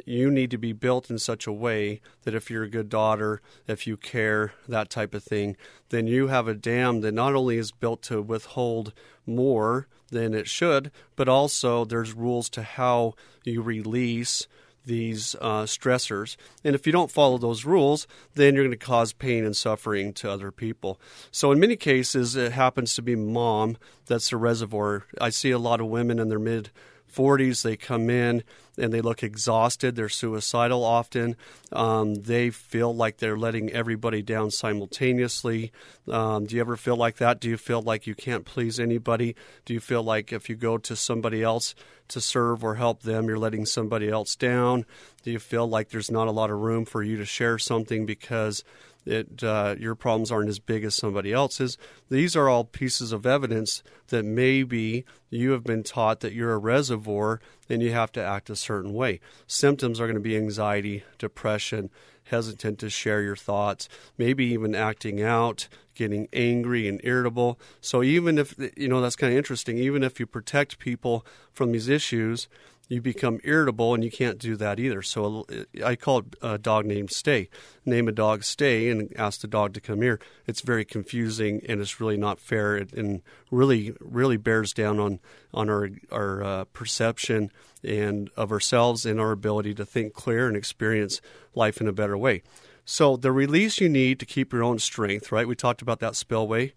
you 0.06 0.30
need 0.30 0.52
to 0.52 0.58
be 0.58 0.74
built 0.74 1.10
in 1.10 1.18
such 1.18 1.48
a 1.48 1.52
way 1.52 2.02
that 2.24 2.36
if 2.36 2.50
you're 2.50 2.64
a 2.64 2.70
good 2.70 2.90
daughter, 2.90 3.42
if 3.68 3.88
you 3.88 3.98
care, 3.98 4.54
that 4.68 4.90
type 4.90 5.14
of 5.14 5.24
thing, 5.24 5.58
then 5.90 6.08
you 6.08 6.28
have 6.28 6.48
a 6.48 6.54
dam 6.54 7.02
that 7.02 7.14
not 7.14 7.36
only 7.36 7.58
is 7.58 7.72
built 7.72 8.02
to 8.04 8.22
withhold 8.22 8.94
more 9.26 9.88
than 10.10 10.34
it 10.34 10.48
should, 10.48 10.92
but 11.16 11.30
also 11.30 11.86
there's 11.86 12.14
rules 12.14 12.50
to 12.50 12.64
how 12.64 13.14
you 13.44 13.62
release 13.62 14.48
these 14.86 15.36
uh, 15.42 15.64
stressors. 15.64 16.36
And 16.64 16.74
if 16.74 16.86
you 16.86 16.92
don't 16.92 17.12
follow 17.12 17.38
those 17.38 17.66
rules, 17.66 18.08
then 18.34 18.56
you're 18.56 18.64
going 18.64 18.78
to 18.78 18.86
cause 18.86 19.14
pain 19.14 19.46
and 19.46 19.56
suffering 19.56 20.14
to 20.14 20.32
other 20.32 20.52
people. 20.52 21.00
So, 21.32 21.52
in 21.52 21.60
many 21.60 21.76
cases, 21.76 22.36
it 22.36 22.54
happens 22.54 22.96
to 22.96 23.02
be 23.02 23.16
mom 23.16 23.78
that's 24.08 24.30
the 24.30 24.38
reservoir. 24.38 25.06
I 25.20 25.30
see 25.30 25.52
a 25.52 25.60
lot 25.60 25.82
of 25.82 25.88
women 25.88 26.18
in 26.18 26.30
their 26.30 26.40
mid 26.40 26.72
40s. 27.14 27.64
They 27.64 27.76
come 27.76 28.10
in 28.10 28.44
and 28.78 28.94
they 28.94 29.02
look 29.02 29.24
exhausted. 29.24 29.96
They're 29.96 30.10
suicidal 30.10 30.84
often. 30.84 31.36
Um, 31.72 32.16
they 32.16 32.50
feel 32.50 32.96
like 32.96 33.18
they're 33.18 33.38
letting 33.38 33.72
everybody 33.72 34.22
down 34.22 34.52
simultaneously. 34.52 35.72
Um, 36.10 36.46
do 36.46 36.56
you 36.56 36.62
ever 36.62 36.78
feel 36.78 36.96
like 36.96 37.18
that? 37.18 37.40
Do 37.40 37.50
you 37.50 37.58
feel 37.58 37.82
like 37.82 38.08
you 38.08 38.16
can't 38.16 38.46
please 38.46 38.80
anybody? 38.80 39.36
Do 39.66 39.74
you 39.74 39.80
feel 39.80 40.04
like 40.04 40.32
if 40.32 40.50
you 40.50 40.56
go 40.56 40.78
to 40.78 40.96
somebody 40.96 41.44
else 41.44 41.76
to 42.10 42.22
serve 42.22 42.64
or 42.64 42.76
help 42.76 43.04
them, 43.04 43.28
you're 43.28 43.38
letting 43.38 43.66
somebody 43.66 44.10
else 44.10 44.36
down? 44.36 44.86
Do 45.24 45.32
you 45.32 45.40
feel 45.40 45.68
like 45.68 45.90
there's 45.90 46.12
not 46.12 46.28
a 46.28 46.32
lot 46.32 46.50
of 46.50 46.60
room 46.60 46.86
for 46.86 47.04
you 47.04 47.18
to 47.18 47.26
share 47.26 47.58
something 47.58 48.06
because 48.06 48.64
it, 49.06 49.44
uh, 49.44 49.76
your 49.80 49.96
problems 49.96 50.32
aren't 50.32 50.50
as 50.50 50.60
big 50.60 50.84
as 50.84 50.96
somebody 50.96 51.32
else's. 51.32 51.78
These 52.10 52.36
are 52.36 52.50
all 52.50 52.64
pieces 52.64 53.12
of 53.12 53.26
evidence 53.26 53.82
that 54.08 54.26
maybe 54.26 55.06
you 55.30 55.52
have 55.52 55.64
been 55.64 55.84
taught 55.84 56.20
that 56.20 56.34
you're 56.34 56.54
a 56.54 56.58
reservoir 56.58 57.40
and 57.70 57.82
you 57.82 57.92
have 57.92 58.12
to 58.14 58.24
act 58.24 58.50
a 58.50 58.56
certain 58.56 58.94
way. 58.94 59.20
Symptoms 59.48 60.00
are 60.00 60.06
going 60.06 60.16
to 60.16 60.22
be 60.22 60.38
anxiety, 60.38 61.04
depression, 61.18 61.90
hesitant 62.26 62.80
to 62.80 62.90
share 62.90 63.22
your 63.22 63.36
thoughts, 63.36 63.90
maybe 64.18 64.46
even 64.46 64.76
acting 64.76 65.22
out, 65.22 65.68
getting 65.96 66.28
angry 66.32 66.88
and 66.88 67.02
irritable. 67.04 67.60
So 67.82 68.04
even 68.04 68.38
if 68.38 68.56
you 68.76 68.88
know 68.88 69.02
that's 69.02 69.16
kind 69.16 69.34
of 69.34 69.38
interesting, 69.38 69.78
even 69.78 70.04
if 70.04 70.20
you 70.20 70.26
protect 70.26 70.80
people 70.80 71.26
from 71.52 71.72
these 71.72 71.90
issues, 71.90 72.48
you 72.90 73.02
become 73.02 73.40
irritable 73.44 73.94
and 73.94 74.04
you 74.04 74.10
can't 74.10 74.40
do 74.40 74.56
that 74.56 74.80
either. 74.80 75.04
So 75.04 75.46
I 75.86 75.96
call 75.96 76.20
it 76.20 76.26
a 76.42 76.58
dog 76.58 76.86
named 76.88 77.12
Stay. 77.12 77.48
Name 77.86 78.08
a 78.08 78.12
dog 78.12 78.44
Stay 78.44 78.90
and 78.90 79.14
ask 79.16 79.42
the 79.42 79.48
dog 79.48 79.74
to 79.76 79.82
come 79.82 80.02
here. 80.02 80.20
It's 80.48 80.62
very 80.62 80.84
confusing 80.84 81.62
and 81.70 81.80
it's 81.80 82.02
really 82.02 82.18
not 82.18 82.40
fair 82.40 82.76
and 82.76 83.22
really 83.52 83.94
really 84.00 84.38
bears 84.38 84.74
down 84.74 85.00
on 85.00 85.20
on 85.54 85.70
our 85.70 85.90
our 86.12 86.44
uh, 86.44 86.64
perception 86.66 87.52
and 87.84 88.32
of 88.36 88.52
ourselves 88.52 89.06
and 89.06 89.20
our 89.20 89.32
ability 89.32 89.76
to 89.76 89.86
think 89.86 90.14
clear 90.14 90.48
and 90.48 90.58
experience 90.58 91.22
life 91.54 91.80
in 91.80 91.88
a 91.88 91.94
better 91.94 92.18
way. 92.18 92.42
So 92.86 93.16
the 93.16 93.32
release 93.32 93.80
you 93.80 93.88
need 93.88 94.20
to 94.20 94.26
keep 94.26 94.52
your 94.52 94.64
own 94.64 94.80
strength, 94.80 95.32
right? 95.32 95.48
We 95.48 95.56
talked 95.56 95.84
about 95.84 96.00
that 96.00 96.16
spillway. 96.16 96.74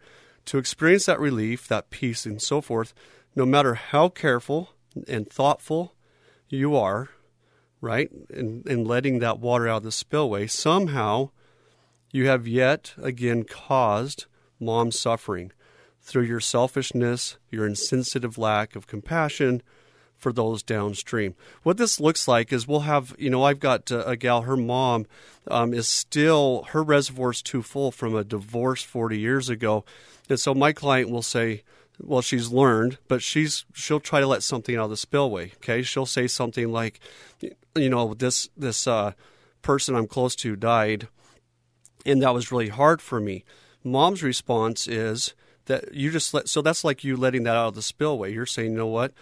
To 0.46 0.58
experience 0.58 1.06
that 1.06 1.20
relief, 1.20 1.68
that 1.68 1.88
peace 1.88 2.26
and 2.26 2.42
so 2.42 2.60
forth, 2.60 2.92
no 3.34 3.46
matter 3.46 3.74
how 3.74 4.08
careful 4.08 4.70
and 5.08 5.30
thoughtful 5.30 5.94
you 6.52 6.76
are, 6.76 7.08
right, 7.80 8.10
in, 8.30 8.62
in 8.66 8.84
letting 8.84 9.18
that 9.18 9.38
water 9.38 9.68
out 9.68 9.78
of 9.78 9.82
the 9.84 9.92
spillway, 9.92 10.46
somehow 10.46 11.30
you 12.12 12.26
have 12.28 12.46
yet 12.46 12.94
again 13.02 13.44
caused 13.44 14.26
mom's 14.60 14.98
suffering 14.98 15.52
through 16.00 16.24
your 16.24 16.40
selfishness, 16.40 17.38
your 17.50 17.66
insensitive 17.66 18.36
lack 18.36 18.76
of 18.76 18.86
compassion 18.86 19.62
for 20.16 20.32
those 20.32 20.62
downstream. 20.62 21.34
What 21.62 21.78
this 21.78 21.98
looks 21.98 22.28
like 22.28 22.52
is 22.52 22.68
we'll 22.68 22.80
have, 22.80 23.14
you 23.18 23.30
know, 23.30 23.42
I've 23.42 23.58
got 23.60 23.90
uh, 23.90 24.04
a 24.06 24.16
gal, 24.16 24.42
her 24.42 24.56
mom 24.56 25.06
um, 25.48 25.74
is 25.74 25.88
still, 25.88 26.64
her 26.70 26.82
reservoir's 26.82 27.42
too 27.42 27.62
full 27.62 27.90
from 27.90 28.14
a 28.14 28.24
divorce 28.24 28.82
40 28.82 29.18
years 29.18 29.48
ago. 29.48 29.84
And 30.28 30.38
so 30.38 30.54
my 30.54 30.72
client 30.72 31.10
will 31.10 31.22
say, 31.22 31.62
well 32.02 32.20
she's 32.20 32.50
learned 32.50 32.98
but 33.08 33.22
she's 33.22 33.64
she'll 33.72 34.00
try 34.00 34.20
to 34.20 34.26
let 34.26 34.42
something 34.42 34.76
out 34.76 34.84
of 34.84 34.90
the 34.90 34.96
spillway 34.96 35.52
okay? 35.56 35.82
She'll 35.82 36.06
say 36.06 36.26
something 36.26 36.70
like 36.70 37.00
you 37.74 37.88
know 37.88 38.14
this 38.14 38.48
this 38.56 38.86
uh, 38.86 39.12
person 39.62 39.94
i'm 39.94 40.06
close 40.06 40.34
to 40.36 40.56
died 40.56 41.08
and 42.04 42.22
that 42.22 42.34
was 42.34 42.50
really 42.50 42.68
hard 42.68 43.00
for 43.00 43.20
me. 43.20 43.44
Mom's 43.84 44.22
response 44.22 44.86
is 44.86 45.34
that 45.66 45.94
you 45.94 46.10
just 46.10 46.34
let 46.34 46.48
so 46.48 46.62
that's 46.62 46.84
like 46.84 47.04
you 47.04 47.16
letting 47.16 47.44
that 47.44 47.56
out 47.56 47.68
of 47.68 47.74
the 47.74 47.82
spillway. 47.82 48.32
You're 48.32 48.46
saying 48.46 48.72
you 48.72 48.78
know 48.78 48.86
what 48.86 49.12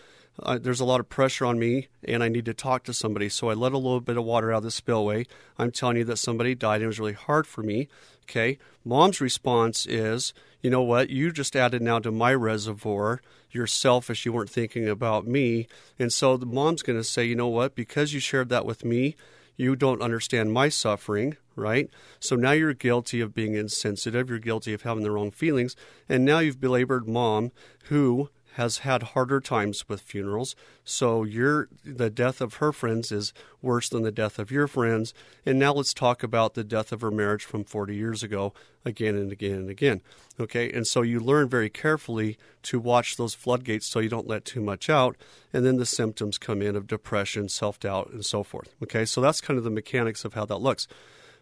there's 0.61 0.81
a 0.81 0.85
lot 0.85 1.01
of 1.01 1.09
pressure 1.09 1.45
on 1.45 1.59
me 1.59 1.89
and 2.05 2.23
I 2.23 2.29
need 2.29 2.45
to 2.47 2.55
talk 2.55 2.85
to 2.85 2.95
somebody. 2.95 3.29
So 3.29 3.51
I 3.51 3.55
let 3.55 3.73
a 3.73 3.79
little 3.79 4.01
bit 4.01 4.17
of 4.17 4.25
water 4.25 4.53
out 4.53 4.59
of 4.59 4.63
the 4.65 4.71
spillway. 4.71 5.27
I'm 5.59 5.71
telling 5.71 5.97
you 5.97 6.05
that 6.05 6.19
somebody 6.19 6.55
died 6.55 6.77
and 6.77 6.85
it 6.85 6.89
was 6.89 7.01
really 7.01 7.13
hard 7.13 7.47
for 7.47 7.63
me. 7.63 7.89
Okay. 8.25 8.59
Mom's 8.85 9.21
response 9.21 9.87
is, 9.87 10.33
you 10.63 10.71
know 10.71 10.83
what? 10.83 11.11
You 11.11 11.33
just 11.33 11.57
added 11.57 11.83
now 11.83 11.99
to 11.99 12.11
my 12.11 12.33
reservoir. 12.35 13.21
You're 13.51 13.67
selfish. 13.67 14.25
You 14.25 14.33
weren't 14.33 14.51
thinking 14.51 14.89
about 14.89 15.27
me. 15.27 15.67
And 15.99 16.13
so 16.13 16.37
the 16.37 16.47
mom's 16.47 16.83
going 16.83 16.99
to 16.99 17.05
say, 17.05 17.25
you 17.25 17.35
know 17.35 17.49
what? 17.49 17.75
Because 17.75 18.15
you 18.15 18.21
shared 18.21 18.49
that 18.51 18.67
with 18.67 18.85
me, 18.85 19.17
you 19.57 19.77
don't 19.77 20.01
understand 20.01 20.53
my 20.53 20.69
suffering, 20.69 21.37
right? 21.57 21.91
So 22.19 22.37
now 22.37 22.53
you're 22.53 22.73
guilty 22.73 23.21
of 23.21 23.35
being 23.35 23.55
insensitive. 23.55 24.31
You're 24.31 24.39
guilty 24.39 24.73
of 24.73 24.83
having 24.83 25.03
the 25.03 25.11
wrong 25.11 25.31
feelings. 25.31 25.77
And 26.09 26.25
now 26.25 26.39
you've 26.39 26.61
belabored 26.61 27.09
mom, 27.09 27.53
who 27.85 28.31
has 28.55 28.79
had 28.79 29.03
harder 29.03 29.41
times 29.41 29.89
with 29.89 30.01
funerals. 30.01 30.57
So 30.85 31.23
your 31.23 31.69
the 31.85 32.11
death 32.11 32.41
of 32.41 32.55
her 32.55 32.73
friends 32.73 33.13
is 33.13 33.33
worse 33.63 33.89
than 33.89 34.03
the 34.03 34.11
death 34.11 34.39
of 34.39 34.51
your 34.51 34.67
friends. 34.67 35.15
And 35.47 35.59
now 35.59 35.73
let's 35.73 35.95
talk 35.95 36.23
about 36.23 36.55
the 36.55 36.65
death 36.65 36.93
of 36.93 37.01
her 37.01 37.11
marriage 37.11 37.45
from 37.45 37.65
40 37.65 37.95
years 37.95 38.23
ago 38.23 38.53
again 38.85 39.15
and 39.15 39.31
again 39.31 39.55
and 39.55 39.71
again. 39.71 40.01
Okay? 40.39 40.71
And 40.73 40.87
so 40.87 41.03
you 41.03 41.21
learn 41.21 41.49
very 41.49 41.71
carefully 41.71 42.39
to 42.63 42.81
watch 42.81 43.17
those 43.17 43.35
floodgates 43.35 43.87
so 43.87 44.01
you 44.01 44.09
don't 44.09 44.29
let 44.29 44.45
too 44.45 44.61
much 44.61 44.91
out 44.91 45.17
and 45.53 45.65
then 45.65 45.77
the 45.77 45.87
symptoms 45.87 46.39
come 46.39 46.63
in 46.63 46.77
of 46.77 46.87
depression, 46.87 47.49
self-doubt 47.49 48.11
and 48.11 48.25
so 48.25 48.43
forth. 48.43 48.75
Okay? 48.83 49.05
So 49.05 49.21
that's 49.21 49.41
kind 49.41 49.59
of 49.59 49.65
the 49.65 49.71
mechanics 49.71 50.25
of 50.25 50.35
how 50.35 50.45
that 50.47 50.59
looks 50.59 50.89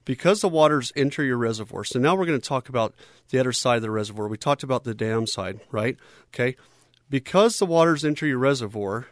because 0.05 0.41
the 0.41 0.49
waters 0.49 0.93
enter 0.97 1.23
your 1.23 1.37
reservoir. 1.37 1.85
So 1.85 1.99
now 1.99 2.15
we're 2.15 2.27
going 2.27 2.41
to 2.41 2.49
talk 2.49 2.69
about 2.69 2.95
the 3.31 3.39
other 3.39 3.53
side 3.53 3.77
of 3.77 3.83
the 3.83 3.91
reservoir. 3.91 4.29
We 4.29 4.39
talked 4.39 4.63
about 4.63 4.85
the 4.85 4.95
dam 4.95 5.27
side, 5.27 5.61
right? 5.71 5.97
Okay 6.35 6.57
because 7.11 7.59
the 7.59 7.67
waters 7.67 8.05
enter 8.05 8.27
your 8.27 8.39
reservoir, 8.39 9.07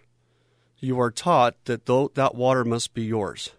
you 0.79 1.01
are 1.01 1.11
taught 1.11 1.55
that 1.65 1.87
th- 1.87 2.15
that 2.15 2.35
water 2.35 2.65
must 2.65 2.95
be 2.95 3.05
yours, 3.05 3.51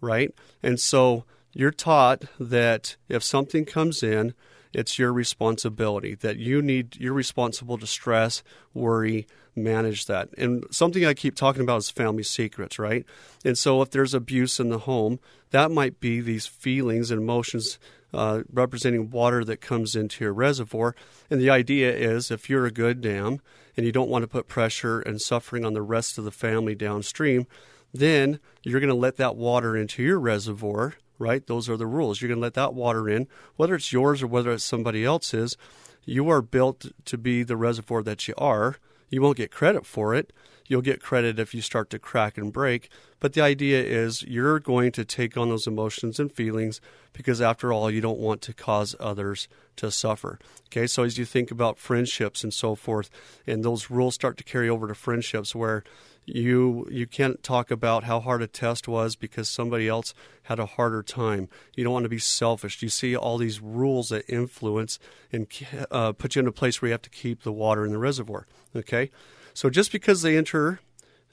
right? 0.00 0.32
And 0.62 0.78
so 0.78 1.24
you're 1.52 1.70
taught 1.70 2.24
that 2.38 2.96
if 3.08 3.22
something 3.22 3.64
comes 3.64 4.02
in, 4.02 4.34
it's 4.72 4.98
your 4.98 5.12
responsibility 5.12 6.14
that 6.16 6.36
you 6.36 6.60
need 6.60 6.96
you're 6.96 7.12
responsible 7.12 7.78
to 7.78 7.86
stress 7.86 8.42
worry 8.74 9.26
manage 9.56 10.06
that 10.06 10.28
and 10.36 10.64
something 10.70 11.04
i 11.04 11.14
keep 11.14 11.34
talking 11.34 11.62
about 11.62 11.78
is 11.78 11.90
family 11.90 12.22
secrets 12.22 12.78
right 12.78 13.04
and 13.44 13.56
so 13.56 13.82
if 13.82 13.90
there's 13.90 14.14
abuse 14.14 14.60
in 14.60 14.68
the 14.68 14.80
home 14.80 15.18
that 15.50 15.70
might 15.70 16.00
be 16.00 16.20
these 16.20 16.46
feelings 16.46 17.10
and 17.10 17.20
emotions 17.20 17.78
uh, 18.12 18.42
representing 18.52 19.10
water 19.10 19.44
that 19.44 19.60
comes 19.60 19.94
into 19.94 20.24
your 20.24 20.32
reservoir 20.32 20.94
and 21.30 21.40
the 21.40 21.50
idea 21.50 21.94
is 21.94 22.30
if 22.30 22.48
you're 22.48 22.66
a 22.66 22.70
good 22.70 23.00
dam 23.00 23.40
and 23.76 23.84
you 23.86 23.92
don't 23.92 24.08
want 24.08 24.22
to 24.22 24.28
put 24.28 24.48
pressure 24.48 25.00
and 25.00 25.20
suffering 25.20 25.64
on 25.64 25.74
the 25.74 25.82
rest 25.82 26.18
of 26.18 26.24
the 26.24 26.30
family 26.30 26.74
downstream, 26.74 27.46
then 27.92 28.40
you're 28.62 28.80
going 28.80 28.88
to 28.88 28.94
let 28.94 29.16
that 29.16 29.36
water 29.36 29.76
into 29.76 30.02
your 30.02 30.18
reservoir, 30.18 30.94
right? 31.18 31.46
Those 31.46 31.68
are 31.68 31.76
the 31.76 31.86
rules. 31.86 32.20
You're 32.20 32.28
going 32.28 32.40
to 32.40 32.42
let 32.42 32.54
that 32.54 32.74
water 32.74 33.08
in, 33.08 33.28
whether 33.56 33.74
it's 33.74 33.92
yours 33.92 34.22
or 34.22 34.26
whether 34.26 34.52
it's 34.52 34.64
somebody 34.64 35.04
else's. 35.04 35.56
You 36.04 36.28
are 36.28 36.42
built 36.42 36.86
to 37.04 37.18
be 37.18 37.42
the 37.42 37.56
reservoir 37.56 38.02
that 38.02 38.26
you 38.26 38.34
are. 38.38 38.76
You 39.10 39.22
won't 39.22 39.36
get 39.36 39.50
credit 39.50 39.86
for 39.86 40.14
it. 40.14 40.32
You'll 40.68 40.82
get 40.82 41.02
credit 41.02 41.38
if 41.38 41.54
you 41.54 41.60
start 41.60 41.90
to 41.90 41.98
crack 41.98 42.38
and 42.38 42.52
break. 42.52 42.88
But 43.18 43.32
the 43.32 43.40
idea 43.40 43.82
is 43.82 44.22
you're 44.22 44.60
going 44.60 44.92
to 44.92 45.04
take 45.04 45.36
on 45.36 45.48
those 45.48 45.66
emotions 45.66 46.20
and 46.20 46.30
feelings 46.30 46.80
because, 47.12 47.40
after 47.40 47.72
all, 47.72 47.90
you 47.90 48.00
don't 48.00 48.20
want 48.20 48.42
to 48.42 48.54
cause 48.54 48.94
others 49.00 49.48
to 49.76 49.90
suffer. 49.90 50.38
Okay, 50.66 50.86
so 50.86 51.02
as 51.02 51.18
you 51.18 51.24
think 51.24 51.50
about 51.50 51.78
friendships 51.78 52.44
and 52.44 52.54
so 52.54 52.74
forth, 52.74 53.10
and 53.46 53.64
those 53.64 53.90
rules 53.90 54.14
start 54.14 54.36
to 54.36 54.44
carry 54.44 54.68
over 54.68 54.86
to 54.86 54.94
friendships 54.94 55.54
where 55.54 55.82
you 56.26 56.86
you 56.90 57.06
can't 57.06 57.42
talk 57.42 57.70
about 57.70 58.04
how 58.04 58.20
hard 58.20 58.42
a 58.42 58.46
test 58.46 58.86
was 58.86 59.16
because 59.16 59.48
somebody 59.48 59.88
else 59.88 60.12
had 60.42 60.58
a 60.58 60.66
harder 60.66 61.02
time. 61.02 61.48
You 61.74 61.84
don't 61.84 61.92
want 61.92 62.04
to 62.04 62.10
be 62.10 62.18
selfish. 62.18 62.82
You 62.82 62.90
see 62.90 63.16
all 63.16 63.38
these 63.38 63.60
rules 63.60 64.10
that 64.10 64.28
influence 64.28 64.98
and 65.32 65.46
uh, 65.90 66.12
put 66.12 66.36
you 66.36 66.40
in 66.40 66.46
a 66.46 66.52
place 66.52 66.80
where 66.82 66.90
you 66.90 66.92
have 66.92 67.02
to 67.02 67.10
keep 67.10 67.42
the 67.42 67.52
water 67.52 67.84
in 67.86 67.92
the 67.92 67.98
reservoir. 67.98 68.46
Okay, 68.76 69.10
so 69.58 69.68
just 69.70 69.90
because 69.90 70.22
they 70.22 70.36
enter 70.36 70.78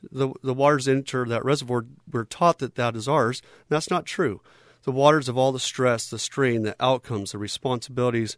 the 0.01 0.33
the 0.41 0.55
waters 0.55 0.87
enter 0.87 1.25
that 1.25 1.45
reservoir, 1.45 1.85
we're 2.11 2.23
taught 2.23 2.57
that 2.57 2.73
that 2.73 2.95
is 2.95 3.07
ours. 3.07 3.43
That's 3.69 3.91
not 3.91 4.07
true. 4.07 4.41
The 4.81 4.91
waters 4.91 5.29
of 5.29 5.37
all 5.37 5.51
the 5.51 5.59
stress, 5.59 6.09
the 6.09 6.17
strain, 6.17 6.63
the 6.63 6.75
outcomes, 6.79 7.33
the 7.33 7.37
responsibilities 7.37 8.35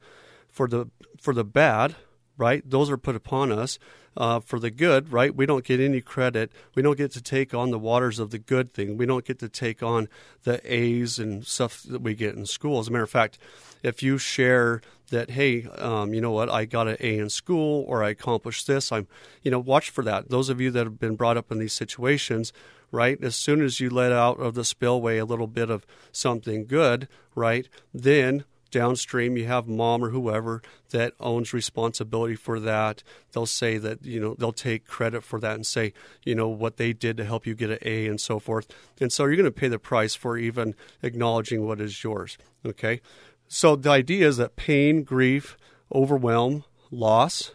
for 0.50 0.67
the 0.67 0.89
for 1.22 1.34
the 1.34 1.46
bad, 1.46 1.96
right? 2.38 2.67
Those 2.70 2.89
are 2.89 2.98
put 2.98 3.15
upon 3.15 3.51
us 3.51 3.79
uh, 4.15 4.39
for 4.39 4.60
the 4.60 4.72
good, 4.72 5.12
right? 5.12 5.36
We 5.36 5.46
don't 5.46 5.63
get 5.63 5.79
any 5.79 6.01
credit. 6.01 6.51
We 6.75 6.82
don't 6.82 6.98
get 6.98 7.12
to 7.12 7.22
take 7.22 7.53
on 7.53 7.72
the 7.72 7.79
waters 7.79 8.20
of 8.20 8.32
the 8.32 8.39
good 8.39 8.74
thing. 8.74 8.98
We 8.98 9.06
don't 9.06 9.25
get 9.25 9.39
to 9.39 9.50
take 9.50 9.84
on 9.84 10.08
the 10.44 10.60
A's 10.63 11.20
and 11.20 11.46
stuff 11.46 11.84
that 11.84 12.01
we 12.01 12.15
get 12.15 12.36
in 12.36 12.46
school. 12.46 12.79
As 12.79 12.88
a 12.88 12.91
matter 12.91 13.03
of 13.03 13.10
fact, 13.10 13.38
if 13.84 14.01
you 14.01 14.17
share 14.17 14.82
that, 15.10 15.32
hey, 15.32 15.67
um, 15.77 16.13
you 16.13 16.22
know 16.22 16.32
what, 16.32 16.50
I 16.50 16.65
got 16.65 16.88
an 16.88 16.98
A 17.00 17.17
in 17.20 17.29
school 17.29 17.86
or 17.88 18.03
I 18.03 18.10
accomplished 18.10 18.67
this, 18.67 18.91
I'm, 18.91 19.08
you 19.44 19.51
know, 19.51 19.60
watch 19.60 19.89
for 19.89 20.03
that. 20.03 20.29
Those 20.29 20.50
of 20.50 20.60
you 20.60 20.72
that 20.72 20.86
have 20.86 21.00
been 21.00 21.15
brought 21.15 21.38
up 21.38 21.51
in 21.51 21.60
these 21.60 21.74
situations, 21.74 22.51
right, 22.91 23.22
as 23.24 23.36
soon 23.36 23.62
as 23.62 23.79
you 23.79 23.89
let 23.89 24.12
out 24.12 24.39
of 24.39 24.56
the 24.56 24.65
spillway 24.65 25.17
a 25.17 25.25
little 25.25 25.48
bit 25.48 25.70
of 25.70 25.86
something 26.12 26.65
good, 26.65 27.08
right, 27.36 27.70
then 27.94 28.46
downstream 28.72 29.38
you 29.38 29.46
have 29.46 29.68
mom 29.68 30.04
or 30.04 30.10
whoever 30.10 30.62
that 30.90 31.14
owns 31.20 31.54
responsibility 31.54 32.36
for 32.36 32.60
that. 32.60 33.04
They'll 33.32 33.46
say 33.46 33.78
that 33.78 34.06
you 34.06 34.20
know 34.20 34.36
they'll 34.36 34.52
take 34.52 34.86
credit 34.86 35.24
for 35.24 35.40
that 35.40 35.56
and 35.56 35.66
say 35.66 35.94
you 36.24 36.36
know 36.36 36.48
what 36.48 36.78
they 36.78 36.94
did 36.94 37.18
to 37.18 37.26
help 37.26 37.46
you 37.48 37.56
get 37.56 37.72
an 37.72 37.80
a 37.84 38.08
and 38.08 38.20
so 38.20 38.40
forth. 38.40 38.68
And 39.00 39.12
so 39.12 39.26
you're 39.26 39.36
going 39.36 39.46
to 39.46 39.52
pay 39.52 39.68
the 39.68 39.80
price 39.80 40.16
for 40.16 40.38
even 40.38 40.76
acknowledging 41.02 41.66
what 41.66 41.82
is 41.82 42.04
yours 42.04 42.38
okay? 42.66 43.02
So 43.48 43.76
the 43.76 43.90
idea 43.90 44.28
is 44.28 44.38
that 44.38 44.56
pain 44.56 45.04
grief 45.04 45.58
overwhelm 45.94 46.66
loss 46.92 47.52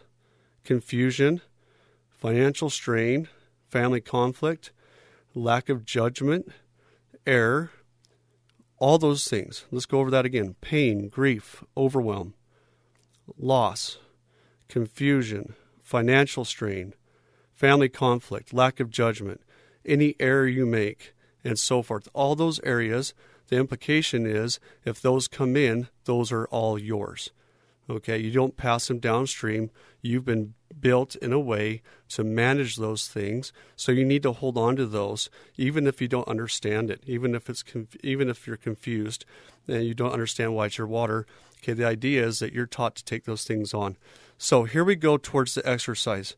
confusion 0.63 1.41
financial 2.09 2.69
strain 2.69 3.27
family 3.69 4.01
conflict 4.01 4.71
lack 5.35 5.69
of 5.69 5.85
judgment 5.85 6.51
error 7.27 7.71
all 8.83 8.97
those 8.97 9.29
things. 9.29 9.63
Let's 9.71 9.85
go 9.85 10.01
over 10.01 10.11
that 10.11 10.25
again 10.25 10.55
pain, 10.59 11.07
grief, 11.07 11.63
overwhelm, 11.77 12.33
loss, 13.37 13.97
confusion, 14.67 15.53
financial 15.81 16.43
strain, 16.43 16.93
family 17.53 17.87
conflict, 17.87 18.53
lack 18.53 18.81
of 18.81 18.89
judgment, 18.89 19.39
any 19.85 20.17
error 20.19 20.47
you 20.47 20.65
make, 20.65 21.13
and 21.45 21.57
so 21.57 21.81
forth. 21.81 22.09
All 22.13 22.35
those 22.35 22.59
areas, 22.65 23.13
the 23.47 23.55
implication 23.55 24.25
is 24.25 24.59
if 24.83 25.01
those 25.01 25.29
come 25.29 25.55
in, 25.55 25.87
those 26.03 26.29
are 26.33 26.47
all 26.47 26.77
yours. 26.77 27.31
Okay, 27.93 28.17
you 28.17 28.31
don't 28.31 28.57
pass 28.57 28.87
them 28.87 28.97
downstream. 28.97 29.69
You've 30.01 30.25
been 30.25 30.55
built 30.79 31.15
in 31.17 31.31
a 31.31 31.39
way 31.39 31.83
to 32.09 32.23
manage 32.23 32.77
those 32.77 33.07
things, 33.07 33.53
so 33.75 33.91
you 33.91 34.03
need 34.03 34.23
to 34.23 34.31
hold 34.31 34.57
on 34.57 34.75
to 34.77 34.87
those, 34.87 35.29
even 35.57 35.85
if 35.85 36.01
you 36.01 36.07
don't 36.07 36.27
understand 36.27 36.89
it, 36.89 37.03
even 37.05 37.35
if 37.35 37.49
it's 37.49 37.63
even 38.03 38.29
if 38.29 38.47
you're 38.47 38.57
confused 38.57 39.25
and 39.67 39.85
you 39.85 39.93
don't 39.93 40.11
understand 40.11 40.55
why 40.55 40.65
it's 40.65 40.77
your 40.77 40.87
water. 40.87 41.27
Okay, 41.61 41.73
the 41.73 41.85
idea 41.85 42.25
is 42.25 42.39
that 42.39 42.51
you're 42.51 42.65
taught 42.65 42.95
to 42.95 43.05
take 43.05 43.25
those 43.25 43.43
things 43.43 43.73
on. 43.73 43.95
So 44.37 44.63
here 44.63 44.83
we 44.83 44.95
go 44.95 45.17
towards 45.17 45.53
the 45.53 45.67
exercise. 45.69 46.35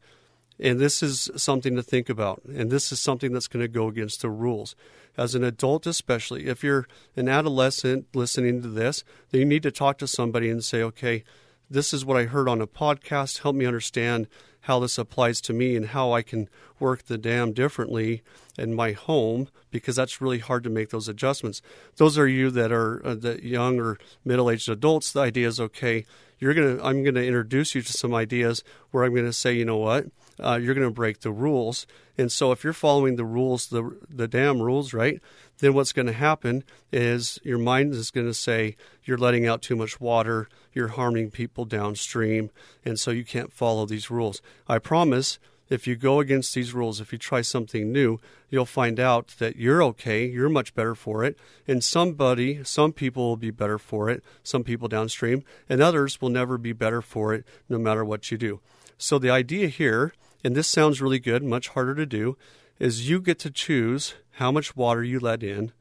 And 0.59 0.79
this 0.79 1.03
is 1.03 1.29
something 1.35 1.75
to 1.75 1.83
think 1.83 2.09
about. 2.09 2.43
And 2.45 2.71
this 2.71 2.91
is 2.91 3.01
something 3.01 3.33
that's 3.33 3.47
going 3.47 3.63
to 3.63 3.67
go 3.67 3.87
against 3.87 4.21
the 4.21 4.29
rules. 4.29 4.75
As 5.17 5.35
an 5.35 5.43
adult, 5.43 5.87
especially, 5.87 6.47
if 6.47 6.63
you're 6.63 6.87
an 7.15 7.27
adolescent 7.27 8.07
listening 8.13 8.61
to 8.61 8.67
this, 8.67 9.03
then 9.31 9.39
you 9.39 9.45
need 9.45 9.63
to 9.63 9.71
talk 9.71 9.97
to 9.99 10.07
somebody 10.07 10.49
and 10.49 10.63
say, 10.63 10.81
okay, 10.81 11.23
this 11.69 11.93
is 11.93 12.05
what 12.05 12.17
I 12.17 12.23
heard 12.25 12.47
on 12.47 12.61
a 12.61 12.67
podcast. 12.67 13.41
Help 13.41 13.55
me 13.55 13.65
understand 13.65 14.27
how 14.61 14.79
this 14.79 14.97
applies 14.97 15.41
to 15.41 15.53
me 15.53 15.75
and 15.75 15.87
how 15.87 16.11
I 16.11 16.21
can 16.21 16.49
work 16.79 17.03
the 17.03 17.17
dam 17.17 17.53
differently 17.53 18.21
in 18.57 18.73
my 18.73 18.91
home 18.91 19.47
because 19.71 19.95
that's 19.95 20.21
really 20.21 20.39
hard 20.39 20.63
to 20.63 20.69
make 20.69 20.89
those 20.89 21.07
adjustments. 21.07 21.61
Those 21.97 22.17
are 22.17 22.27
you 22.27 22.51
that 22.51 22.71
are 22.71 23.05
uh, 23.05 23.15
the 23.15 23.45
young 23.45 23.79
or 23.79 23.97
middle-aged 24.23 24.69
adults. 24.69 25.11
The 25.11 25.21
idea 25.21 25.47
is 25.47 25.59
okay. 25.59 26.05
You're 26.39 26.53
gonna. 26.53 26.83
I'm 26.83 27.03
gonna 27.03 27.21
introduce 27.21 27.75
you 27.75 27.81
to 27.81 27.93
some 27.93 28.13
ideas 28.13 28.63
where 28.91 29.03
I'm 29.03 29.15
gonna 29.15 29.33
say, 29.33 29.53
you 29.53 29.63
know 29.63 29.77
what, 29.77 30.07
uh, 30.37 30.59
you're 30.61 30.73
gonna 30.73 30.91
break 30.91 31.21
the 31.21 31.31
rules. 31.31 31.87
And 32.17 32.31
so 32.31 32.51
if 32.51 32.63
you're 32.63 32.73
following 32.73 33.15
the 33.15 33.25
rules, 33.25 33.67
the 33.67 33.97
the 34.09 34.27
dam 34.27 34.61
rules, 34.61 34.93
right? 34.93 35.21
Then 35.59 35.73
what's 35.73 35.93
going 35.93 36.07
to 36.07 36.13
happen 36.13 36.63
is 36.91 37.39
your 37.43 37.57
mind 37.57 37.93
is 37.93 38.11
going 38.11 38.27
to 38.27 38.33
say 38.33 38.75
you're 39.03 39.17
letting 39.17 39.47
out 39.47 39.61
too 39.61 39.75
much 39.75 40.01
water, 40.01 40.49
you're 40.73 40.89
harming 40.89 41.31
people 41.31 41.65
downstream, 41.65 42.49
and 42.83 42.99
so 42.99 43.11
you 43.11 43.23
can't 43.23 43.53
follow 43.53 43.85
these 43.85 44.11
rules. 44.11 44.41
I 44.67 44.79
promise 44.79 45.39
if 45.69 45.87
you 45.87 45.95
go 45.95 46.19
against 46.19 46.53
these 46.53 46.73
rules, 46.73 47.01
if 47.01 47.11
you 47.11 47.17
try 47.17 47.41
something 47.41 47.91
new, 47.91 48.19
you'll 48.49 48.65
find 48.65 48.99
out 48.99 49.35
that 49.39 49.55
you're 49.55 49.83
okay, 49.83 50.25
you're 50.25 50.49
much 50.49 50.75
better 50.75 50.95
for 50.95 51.23
it, 51.23 51.37
and 51.67 51.83
somebody, 51.83 52.63
some 52.63 52.93
people 52.93 53.29
will 53.29 53.37
be 53.37 53.51
better 53.51 53.77
for 53.77 54.09
it, 54.09 54.23
some 54.43 54.63
people 54.63 54.87
downstream, 54.87 55.43
and 55.67 55.81
others 55.81 56.21
will 56.21 56.29
never 56.29 56.57
be 56.57 56.73
better 56.73 57.01
for 57.01 57.33
it 57.33 57.45
no 57.67 57.77
matter 57.77 58.05
what 58.05 58.31
you 58.31 58.37
do. 58.37 58.59
So 58.97 59.17
the 59.17 59.31
idea 59.31 59.67
here, 59.67 60.13
and 60.43 60.55
this 60.55 60.67
sounds 60.67 61.01
really 61.01 61.19
good, 61.19 61.43
much 61.43 61.69
harder 61.69 61.95
to 61.95 62.05
do, 62.05 62.37
is 62.79 63.09
you 63.09 63.19
get 63.19 63.39
to 63.39 63.49
choose 63.49 64.15
how 64.31 64.51
much 64.51 64.75
water 64.75 65.03
you 65.03 65.19
let 65.19 65.43
in 65.43 65.71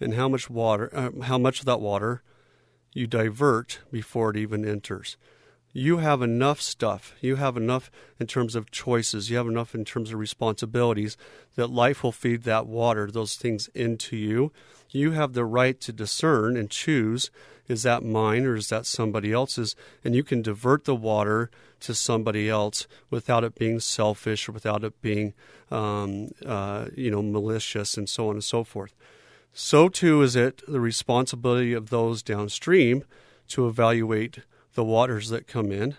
and 0.00 0.14
how 0.14 0.28
much 0.28 0.48
water 0.50 0.90
uh, 0.94 1.24
how 1.24 1.38
much 1.38 1.60
of 1.60 1.66
that 1.66 1.80
water 1.80 2.22
you 2.92 3.06
divert 3.06 3.80
before 3.92 4.30
it 4.30 4.36
even 4.36 4.66
enters 4.66 5.16
you 5.72 5.98
have 5.98 6.22
enough 6.22 6.60
stuff. 6.60 7.14
You 7.20 7.36
have 7.36 7.56
enough 7.56 7.90
in 8.18 8.26
terms 8.26 8.54
of 8.54 8.70
choices. 8.70 9.30
You 9.30 9.36
have 9.36 9.46
enough 9.46 9.74
in 9.74 9.84
terms 9.84 10.10
of 10.10 10.18
responsibilities 10.18 11.16
that 11.54 11.70
life 11.70 12.02
will 12.02 12.12
feed 12.12 12.42
that 12.42 12.66
water, 12.66 13.10
those 13.10 13.36
things 13.36 13.68
into 13.74 14.16
you. 14.16 14.52
You 14.90 15.12
have 15.12 15.34
the 15.34 15.44
right 15.44 15.80
to 15.82 15.92
discern 15.92 16.56
and 16.56 16.70
choose 16.70 17.30
is 17.70 17.84
that 17.84 18.02
mine 18.02 18.46
or 18.46 18.56
is 18.56 18.68
that 18.70 18.84
somebody 18.84 19.32
else's? 19.32 19.76
And 20.04 20.12
you 20.12 20.24
can 20.24 20.42
divert 20.42 20.86
the 20.86 20.96
water 20.96 21.52
to 21.80 21.94
somebody 21.94 22.48
else 22.48 22.88
without 23.10 23.44
it 23.44 23.54
being 23.54 23.78
selfish 23.78 24.48
or 24.48 24.52
without 24.52 24.82
it 24.82 25.00
being, 25.00 25.34
um, 25.70 26.30
uh, 26.44 26.86
you 26.96 27.12
know, 27.12 27.22
malicious 27.22 27.96
and 27.96 28.08
so 28.08 28.28
on 28.28 28.34
and 28.34 28.44
so 28.44 28.64
forth. 28.64 28.92
So 29.52 29.88
too 29.88 30.20
is 30.22 30.34
it 30.34 30.62
the 30.66 30.80
responsibility 30.80 31.72
of 31.72 31.90
those 31.90 32.24
downstream 32.24 33.04
to 33.48 33.68
evaluate 33.68 34.40
the 34.74 34.84
waters 34.84 35.28
that 35.30 35.46
come 35.46 35.72
in 35.72 35.96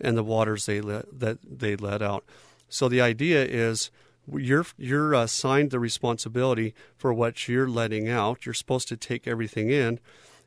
and 0.00 0.16
the 0.16 0.24
waters 0.24 0.66
they 0.66 0.80
let, 0.80 1.20
that 1.20 1.38
they 1.42 1.76
let 1.76 2.02
out. 2.02 2.24
So 2.68 2.88
the 2.88 3.00
idea 3.00 3.44
is 3.44 3.90
you're 4.32 4.66
you're 4.76 5.12
assigned 5.14 5.70
the 5.70 5.80
responsibility 5.80 6.74
for 6.96 7.12
what 7.12 7.48
you're 7.48 7.68
letting 7.68 8.08
out. 8.08 8.46
You're 8.46 8.54
supposed 8.54 8.88
to 8.88 8.96
take 8.96 9.26
everything 9.26 9.70
in, 9.70 9.98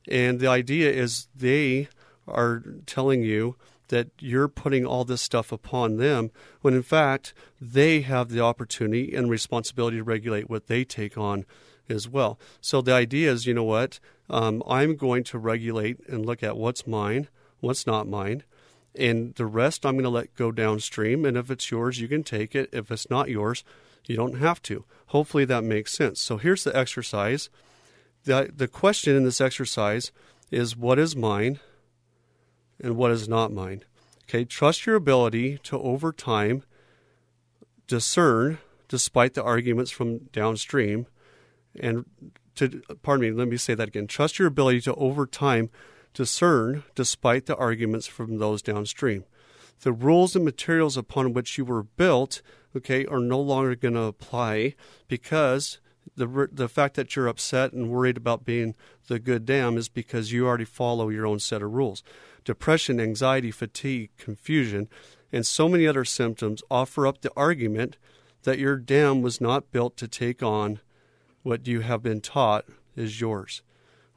and 0.08 0.40
the 0.40 0.48
idea 0.48 0.92
is 0.92 1.28
they 1.36 1.90
are 2.28 2.64
telling 2.86 3.22
you 3.22 3.56
that 3.90 4.10
you're 4.20 4.48
putting 4.48 4.86
all 4.86 5.06
this 5.06 5.22
stuff 5.22 5.52
upon 5.52 5.98
them 5.98 6.32
when 6.62 6.74
in 6.74 6.82
fact 6.82 7.34
they 7.62 8.02
have 8.02 8.30
the 8.30 8.42
opportunity 8.42 9.14
and 9.14 9.30
responsibility 9.30 9.98
to 9.98 10.04
regulate 10.04 10.50
what 10.50 10.68
they 10.68 10.84
take 10.84 11.18
on 11.18 11.46
as 11.88 12.10
well. 12.10 12.40
So 12.62 12.82
the 12.82 12.94
idea 12.94 13.32
is, 13.32 13.46
you 13.46 13.54
know 13.54 13.64
what? 13.64 14.00
Um, 14.28 14.64
I'm 14.68 14.96
going 14.96 15.24
to 15.26 15.38
regulate 15.38 16.00
and 16.08 16.26
look 16.26 16.42
at 16.42 16.58
what's 16.58 16.88
mine 16.88 17.28
what's 17.66 17.88
not 17.88 18.08
mine. 18.08 18.44
And 18.98 19.36
the 19.36 19.46
rest 19.46 19.86
I'm 19.86 19.96
going 19.96 20.04
to 20.04 20.10
let 20.10 20.36
go 20.36 20.52
downstream. 20.52 21.26
And 21.26 21.36
if 21.36 21.52
it's 21.52 21.70
yours, 21.70 22.00
you 22.00 22.08
can 22.08 22.24
take 22.24 22.56
it. 22.56 22.70
If 22.72 22.92
it's 22.92 23.10
not 23.10 23.30
yours, 23.30 23.64
you 24.06 24.16
don't 24.16 24.40
have 24.40 24.62
to. 24.64 24.86
Hopefully 25.08 25.46
that 25.46 25.64
makes 25.64 25.94
sense. 25.94 26.22
So 26.22 26.38
here's 26.38 26.64
the 26.64 26.76
exercise. 26.76 27.50
The, 28.24 28.52
the 28.56 28.68
question 28.68 29.16
in 29.16 29.24
this 29.24 29.42
exercise 29.42 30.12
is 30.52 30.78
what 30.78 30.98
is 30.98 31.16
mine 31.16 31.60
and 32.82 32.96
what 32.96 33.12
is 33.12 33.28
not 33.28 33.52
mine? 33.52 33.84
Okay, 34.24 34.46
trust 34.46 34.86
your 34.86 34.96
ability 34.96 35.60
to 35.64 35.80
over 35.80 36.12
time 36.12 36.64
discern 37.88 38.60
despite 38.88 39.34
the 39.34 39.44
arguments 39.44 39.92
from 39.92 40.20
downstream 40.32 41.06
and 41.80 42.06
to 42.56 42.82
pardon 43.04 43.22
me, 43.22 43.32
let 43.38 43.48
me 43.48 43.58
say 43.58 43.76
that 43.76 43.90
again. 43.90 44.08
Trust 44.08 44.40
your 44.40 44.48
ability 44.48 44.82
to 44.82 44.96
over 44.96 45.26
time 45.26 45.70
discern 46.16 46.84
despite 46.96 47.46
the 47.46 47.56
arguments 47.58 48.08
from 48.08 48.40
those 48.40 48.64
downstream. 48.64 49.26
the 49.82 49.92
rules 49.92 50.36
and 50.36 50.46
materials 50.46 50.96
upon 50.98 51.34
which 51.34 51.58
you 51.58 51.66
were 51.66 51.84
built, 51.84 52.42
okay, 52.76 53.06
are 53.06 53.20
no 53.20 53.40
longer 53.40 53.76
going 53.76 53.94
to 53.94 54.04
apply 54.04 54.74
because 55.08 55.80
the 56.16 56.48
the 56.52 56.70
fact 56.70 56.96
that 56.96 57.16
you're 57.16 57.28
upset 57.28 57.74
and 57.74 57.90
worried 57.90 58.16
about 58.16 58.46
being 58.46 58.74
the 59.08 59.20
good 59.20 59.46
dam 59.46 59.78
is 59.78 59.90
because 59.90 60.32
you 60.32 60.48
already 60.48 60.66
follow 60.66 61.10
your 61.10 61.26
own 61.26 61.40
set 61.40 61.62
of 61.62 61.74
rules. 61.74 62.04
Depression, 62.46 63.00
anxiety, 63.00 63.52
fatigue, 63.52 64.12
confusion, 64.18 64.88
and 65.32 65.46
so 65.46 65.68
many 65.68 65.86
other 65.86 66.06
symptoms 66.06 66.64
offer 66.72 67.06
up 67.06 67.22
the 67.22 67.32
argument 67.36 67.98
that 68.44 68.60
your 68.60 68.78
dam 68.78 69.22
was 69.22 69.42
not 69.42 69.72
built 69.72 69.98
to 69.98 70.08
take 70.08 70.42
on 70.42 70.80
what 71.44 71.68
you 71.68 71.82
have 71.82 72.02
been 72.02 72.22
taught 72.22 72.66
is 72.96 73.20
yours. 73.20 73.62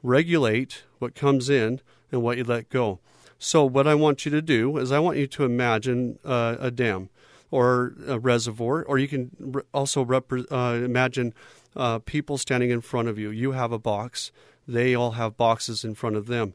Regulate 0.01 0.83
what 0.99 1.15
comes 1.15 1.49
in 1.49 1.81
and 2.11 2.21
what 2.21 2.37
you 2.37 2.43
let 2.43 2.69
go. 2.69 2.99
So, 3.37 3.63
what 3.63 3.87
I 3.87 3.95
want 3.95 4.25
you 4.25 4.31
to 4.31 4.41
do 4.41 4.77
is, 4.77 4.91
I 4.91 4.99
want 4.99 5.17
you 5.17 5.27
to 5.27 5.45
imagine 5.45 6.19
uh, 6.25 6.57
a 6.59 6.71
dam 6.71 7.09
or 7.51 7.93
a 8.07 8.19
reservoir, 8.19 8.83
or 8.83 8.97
you 8.97 9.07
can 9.07 9.31
re- 9.39 9.63
also 9.73 10.03
repre- 10.03 10.45
uh, 10.51 10.83
imagine 10.83 11.33
uh, 11.75 11.99
people 11.99 12.37
standing 12.37 12.69
in 12.69 12.81
front 12.81 13.07
of 13.07 13.17
you. 13.17 13.29
You 13.29 13.53
have 13.53 13.71
a 13.71 13.79
box, 13.79 14.31
they 14.67 14.93
all 14.93 15.11
have 15.11 15.37
boxes 15.37 15.83
in 15.83 15.95
front 15.95 16.15
of 16.15 16.27
them. 16.27 16.53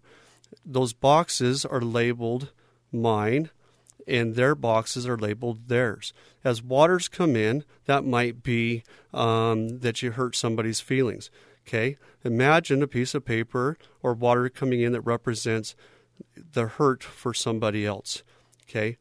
Those 0.64 0.92
boxes 0.92 1.64
are 1.64 1.80
labeled 1.80 2.52
mine, 2.92 3.50
and 4.06 4.34
their 4.34 4.54
boxes 4.54 5.08
are 5.08 5.16
labeled 5.16 5.68
theirs. 5.68 6.12
As 6.44 6.62
waters 6.62 7.08
come 7.08 7.34
in, 7.34 7.64
that 7.86 8.04
might 8.04 8.42
be 8.42 8.84
um, 9.12 9.80
that 9.80 10.02
you 10.02 10.12
hurt 10.12 10.36
somebody's 10.36 10.80
feelings. 10.80 11.30
Okay, 11.66 11.96
imagine 12.22 12.82
a 12.82 12.86
piece 12.86 13.14
of 13.14 13.24
paper 13.24 13.78
or 14.02 14.12
water 14.12 14.48
coming 14.48 14.82
in 14.82 14.92
that 14.92 15.00
represents 15.00 15.74
the 16.36 16.66
hurt 16.66 17.02
for 17.02 17.32
somebody 17.32 17.86
else. 17.86 18.22
Okay, 18.68 18.98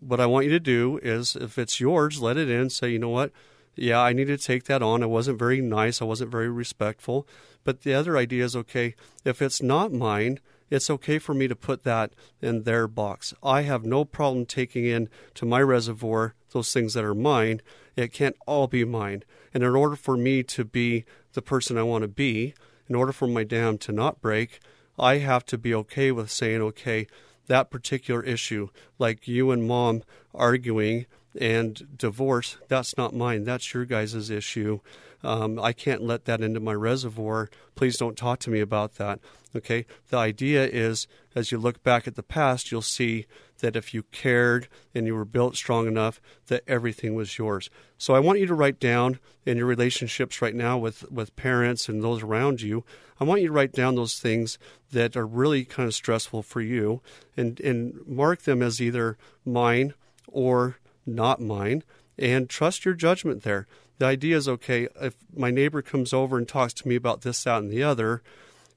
what 0.00 0.20
I 0.20 0.26
want 0.26 0.46
you 0.46 0.52
to 0.52 0.60
do 0.60 0.98
is, 1.02 1.36
if 1.36 1.58
it's 1.58 1.78
yours, 1.78 2.22
let 2.22 2.36
it 2.36 2.48
in. 2.48 2.70
Say, 2.70 2.90
you 2.90 2.98
know 2.98 3.10
what? 3.10 3.32
Yeah, 3.74 4.00
I 4.00 4.14
need 4.14 4.28
to 4.28 4.38
take 4.38 4.64
that 4.64 4.82
on. 4.82 5.02
I 5.02 5.06
wasn't 5.06 5.38
very 5.38 5.60
nice. 5.60 6.00
I 6.00 6.06
wasn't 6.06 6.30
very 6.30 6.48
respectful. 6.48 7.28
But 7.62 7.82
the 7.82 7.92
other 7.92 8.16
idea 8.16 8.44
is 8.44 8.56
okay, 8.56 8.94
if 9.24 9.42
it's 9.42 9.60
not 9.60 9.92
mine, 9.92 10.40
it's 10.70 10.90
okay 10.90 11.18
for 11.18 11.34
me 11.34 11.46
to 11.46 11.54
put 11.54 11.84
that 11.84 12.12
in 12.40 12.62
their 12.62 12.88
box. 12.88 13.34
I 13.42 13.62
have 13.62 13.84
no 13.84 14.04
problem 14.04 14.46
taking 14.46 14.86
in 14.86 15.08
to 15.34 15.44
my 15.44 15.60
reservoir 15.60 16.34
those 16.52 16.72
things 16.72 16.94
that 16.94 17.04
are 17.04 17.14
mine. 17.14 17.60
It 17.94 18.12
can't 18.12 18.36
all 18.46 18.66
be 18.66 18.84
mine. 18.84 19.24
And 19.52 19.62
in 19.62 19.74
order 19.74 19.96
for 19.96 20.16
me 20.16 20.42
to 20.44 20.64
be 20.64 21.04
the 21.36 21.42
person 21.42 21.78
I 21.78 21.84
want 21.84 22.02
to 22.02 22.08
be, 22.08 22.54
in 22.88 22.96
order 22.96 23.12
for 23.12 23.28
my 23.28 23.44
dam 23.44 23.78
to 23.78 23.92
not 23.92 24.20
break, 24.20 24.58
I 24.98 25.18
have 25.18 25.44
to 25.46 25.58
be 25.58 25.72
okay 25.74 26.10
with 26.10 26.30
saying, 26.30 26.62
okay, 26.62 27.06
that 27.46 27.70
particular 27.70 28.24
issue, 28.24 28.70
like 28.98 29.28
you 29.28 29.52
and 29.52 29.68
mom 29.68 30.02
arguing 30.34 31.06
and 31.38 31.86
divorce, 31.96 32.56
that's 32.66 32.96
not 32.96 33.14
mine. 33.14 33.44
That's 33.44 33.74
your 33.74 33.84
guys' 33.84 34.30
issue. 34.30 34.80
Um, 35.22 35.58
I 35.58 35.72
can't 35.72 36.02
let 36.02 36.24
that 36.26 36.40
into 36.40 36.60
my 36.60 36.74
reservoir. 36.74 37.48
Please 37.74 37.96
don't 37.96 38.16
talk 38.16 38.38
to 38.40 38.50
me 38.50 38.60
about 38.60 38.96
that. 38.96 39.20
Okay? 39.54 39.86
The 40.10 40.18
idea 40.18 40.66
is 40.66 41.06
as 41.34 41.50
you 41.50 41.58
look 41.58 41.82
back 41.82 42.06
at 42.06 42.14
the 42.14 42.22
past, 42.22 42.70
you'll 42.70 42.82
see 42.82 43.26
that 43.60 43.76
if 43.76 43.94
you 43.94 44.02
cared 44.04 44.68
and 44.94 45.06
you 45.06 45.14
were 45.14 45.24
built 45.24 45.56
strong 45.56 45.86
enough, 45.86 46.20
that 46.48 46.62
everything 46.66 47.14
was 47.14 47.38
yours. 47.38 47.70
So 47.98 48.14
I 48.14 48.20
want 48.20 48.38
you 48.38 48.46
to 48.46 48.54
write 48.54 48.78
down 48.78 49.18
in 49.44 49.56
your 49.56 49.66
relationships 49.66 50.42
right 50.42 50.54
now 50.54 50.76
with, 50.76 51.10
with 51.10 51.36
parents 51.36 51.88
and 51.88 52.02
those 52.02 52.22
around 52.22 52.60
you, 52.60 52.84
I 53.18 53.24
want 53.24 53.40
you 53.40 53.48
to 53.48 53.52
write 53.52 53.72
down 53.72 53.94
those 53.94 54.18
things 54.18 54.58
that 54.92 55.16
are 55.16 55.26
really 55.26 55.64
kind 55.64 55.86
of 55.86 55.94
stressful 55.94 56.42
for 56.42 56.60
you 56.60 57.00
and, 57.36 57.58
and 57.60 58.00
mark 58.06 58.42
them 58.42 58.62
as 58.62 58.80
either 58.80 59.16
mine 59.44 59.94
or 60.28 60.76
not 61.06 61.40
mine 61.40 61.82
and 62.18 62.48
trust 62.48 62.84
your 62.84 62.94
judgment 62.94 63.42
there. 63.42 63.66
The 63.98 64.06
idea 64.06 64.36
is 64.36 64.48
okay, 64.48 64.88
if 65.00 65.14
my 65.34 65.50
neighbor 65.50 65.82
comes 65.82 66.12
over 66.12 66.36
and 66.36 66.46
talks 66.46 66.74
to 66.74 66.88
me 66.88 66.96
about 66.96 67.22
this, 67.22 67.44
that, 67.44 67.62
and 67.62 67.70
the 67.70 67.82
other, 67.82 68.22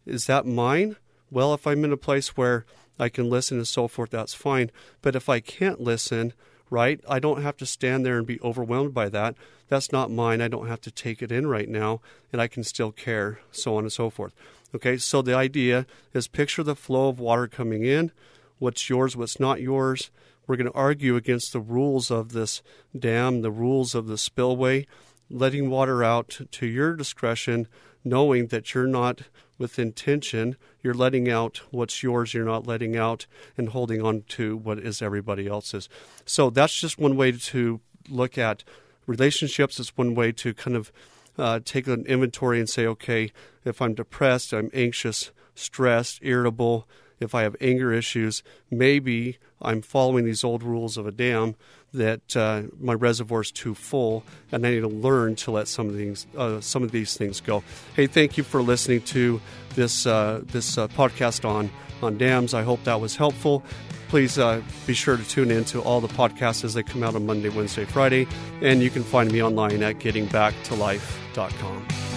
is 0.05 0.25
that 0.27 0.45
mine? 0.45 0.95
Well, 1.29 1.53
if 1.53 1.67
I'm 1.67 1.83
in 1.83 1.91
a 1.91 1.97
place 1.97 2.37
where 2.37 2.65
I 2.97 3.09
can 3.09 3.29
listen 3.29 3.57
and 3.57 3.67
so 3.67 3.87
forth, 3.87 4.11
that's 4.11 4.33
fine. 4.33 4.71
But 5.01 5.15
if 5.15 5.29
I 5.29 5.39
can't 5.39 5.81
listen, 5.81 6.33
right, 6.69 6.99
I 7.07 7.19
don't 7.19 7.41
have 7.41 7.57
to 7.57 7.65
stand 7.65 8.05
there 8.05 8.17
and 8.17 8.25
be 8.25 8.41
overwhelmed 8.41 8.93
by 8.93 9.09
that. 9.09 9.35
That's 9.67 9.91
not 9.91 10.09
mine. 10.09 10.41
I 10.41 10.47
don't 10.47 10.67
have 10.67 10.81
to 10.81 10.91
take 10.91 11.21
it 11.21 11.31
in 11.31 11.47
right 11.47 11.69
now, 11.69 12.01
and 12.31 12.41
I 12.41 12.47
can 12.47 12.63
still 12.63 12.91
care, 12.91 13.39
so 13.51 13.75
on 13.75 13.83
and 13.83 13.93
so 13.93 14.09
forth. 14.09 14.33
Okay, 14.73 14.97
so 14.97 15.21
the 15.21 15.35
idea 15.35 15.85
is 16.13 16.27
picture 16.27 16.63
the 16.63 16.75
flow 16.75 17.09
of 17.09 17.19
water 17.19 17.47
coming 17.47 17.85
in, 17.85 18.11
what's 18.59 18.89
yours, 18.89 19.15
what's 19.17 19.39
not 19.39 19.61
yours. 19.61 20.11
We're 20.45 20.57
going 20.57 20.71
to 20.71 20.77
argue 20.77 21.15
against 21.15 21.53
the 21.53 21.59
rules 21.59 22.09
of 22.09 22.33
this 22.33 22.63
dam, 22.97 23.41
the 23.41 23.51
rules 23.51 23.93
of 23.93 24.07
the 24.07 24.17
spillway, 24.17 24.87
letting 25.29 25.69
water 25.69 26.03
out 26.03 26.39
to 26.51 26.65
your 26.65 26.95
discretion, 26.95 27.67
knowing 28.03 28.47
that 28.47 28.73
you're 28.73 28.87
not 28.87 29.21
with 29.57 29.77
intention, 29.77 30.55
you're 30.81 30.93
letting 30.93 31.29
out 31.29 31.61
what's 31.69 32.01
yours, 32.01 32.33
you're 32.33 32.45
not 32.45 32.65
letting 32.65 32.95
out 32.95 33.25
and 33.57 33.69
holding 33.69 34.01
on 34.01 34.23
to 34.29 34.57
what 34.57 34.79
is 34.79 35.01
everybody 35.01 35.47
else's. 35.47 35.89
So 36.25 36.49
that's 36.49 36.79
just 36.79 36.97
one 36.97 37.17
way 37.17 37.33
to 37.33 37.81
look 38.09 38.37
at 38.37 38.63
relationships. 39.05 39.79
It's 39.79 39.97
one 39.97 40.15
way 40.15 40.31
to 40.31 40.53
kind 40.53 40.77
of 40.77 40.91
uh, 41.37 41.59
take 41.63 41.87
an 41.87 42.05
inventory 42.05 42.59
and 42.59 42.69
say, 42.69 42.85
okay, 42.85 43.31
if 43.65 43.81
I'm 43.81 43.93
depressed, 43.93 44.53
I'm 44.53 44.69
anxious, 44.73 45.31
stressed, 45.55 46.19
irritable, 46.21 46.87
if 47.19 47.35
I 47.35 47.43
have 47.43 47.55
anger 47.61 47.93
issues, 47.93 48.43
maybe 48.69 49.37
I'm 49.61 49.81
following 49.81 50.25
these 50.25 50.43
old 50.43 50.63
rules 50.63 50.97
of 50.97 51.07
a 51.07 51.11
dam 51.11 51.55
that 51.93 52.37
uh, 52.37 52.63
my 52.79 52.93
reservoir 52.93 53.41
is 53.41 53.51
too 53.51 53.73
full, 53.73 54.23
and 54.51 54.63
I 54.65 54.71
need 54.71 54.81
to 54.81 54.87
learn 54.87 55.35
to 55.37 55.51
let 55.51 55.67
some 55.67 55.87
of 55.87 55.95
these 55.95 56.27
uh, 56.37 56.61
some 56.61 56.83
of 56.83 56.91
these 56.91 57.17
things 57.17 57.41
go. 57.41 57.63
Hey, 57.95 58.05
thank 58.07 58.37
you 58.37 58.43
for 58.43 58.61
listening 58.61 59.01
to 59.03 59.41
this 59.75 60.05
uh, 60.05 60.41
this 60.45 60.77
uh, 60.77 60.87
podcast 60.89 61.47
on 61.47 61.69
on 62.01 62.17
dams. 62.17 62.53
I 62.53 62.63
hope 62.63 62.83
that 62.83 62.99
was 63.01 63.15
helpful. 63.15 63.63
Please 64.09 64.37
uh, 64.39 64.61
be 64.87 64.95
sure 64.95 65.17
to 65.17 65.23
tune 65.23 65.51
in 65.51 65.65
to 65.65 65.81
all 65.81 66.01
the 66.01 66.07
podcasts 66.07 66.63
as 66.63 66.73
they 66.73 66.81
come 66.81 67.03
out 67.03 67.13
on 67.15 67.27
Monday, 67.27 67.49
Wednesday, 67.49 67.85
Friday, 67.85 68.27
and 68.61 68.81
you 68.81 68.89
can 68.89 69.03
find 69.03 69.31
me 69.31 69.43
online 69.43 69.83
at 69.83 69.99
gettingbacktolife.com. 69.99 72.08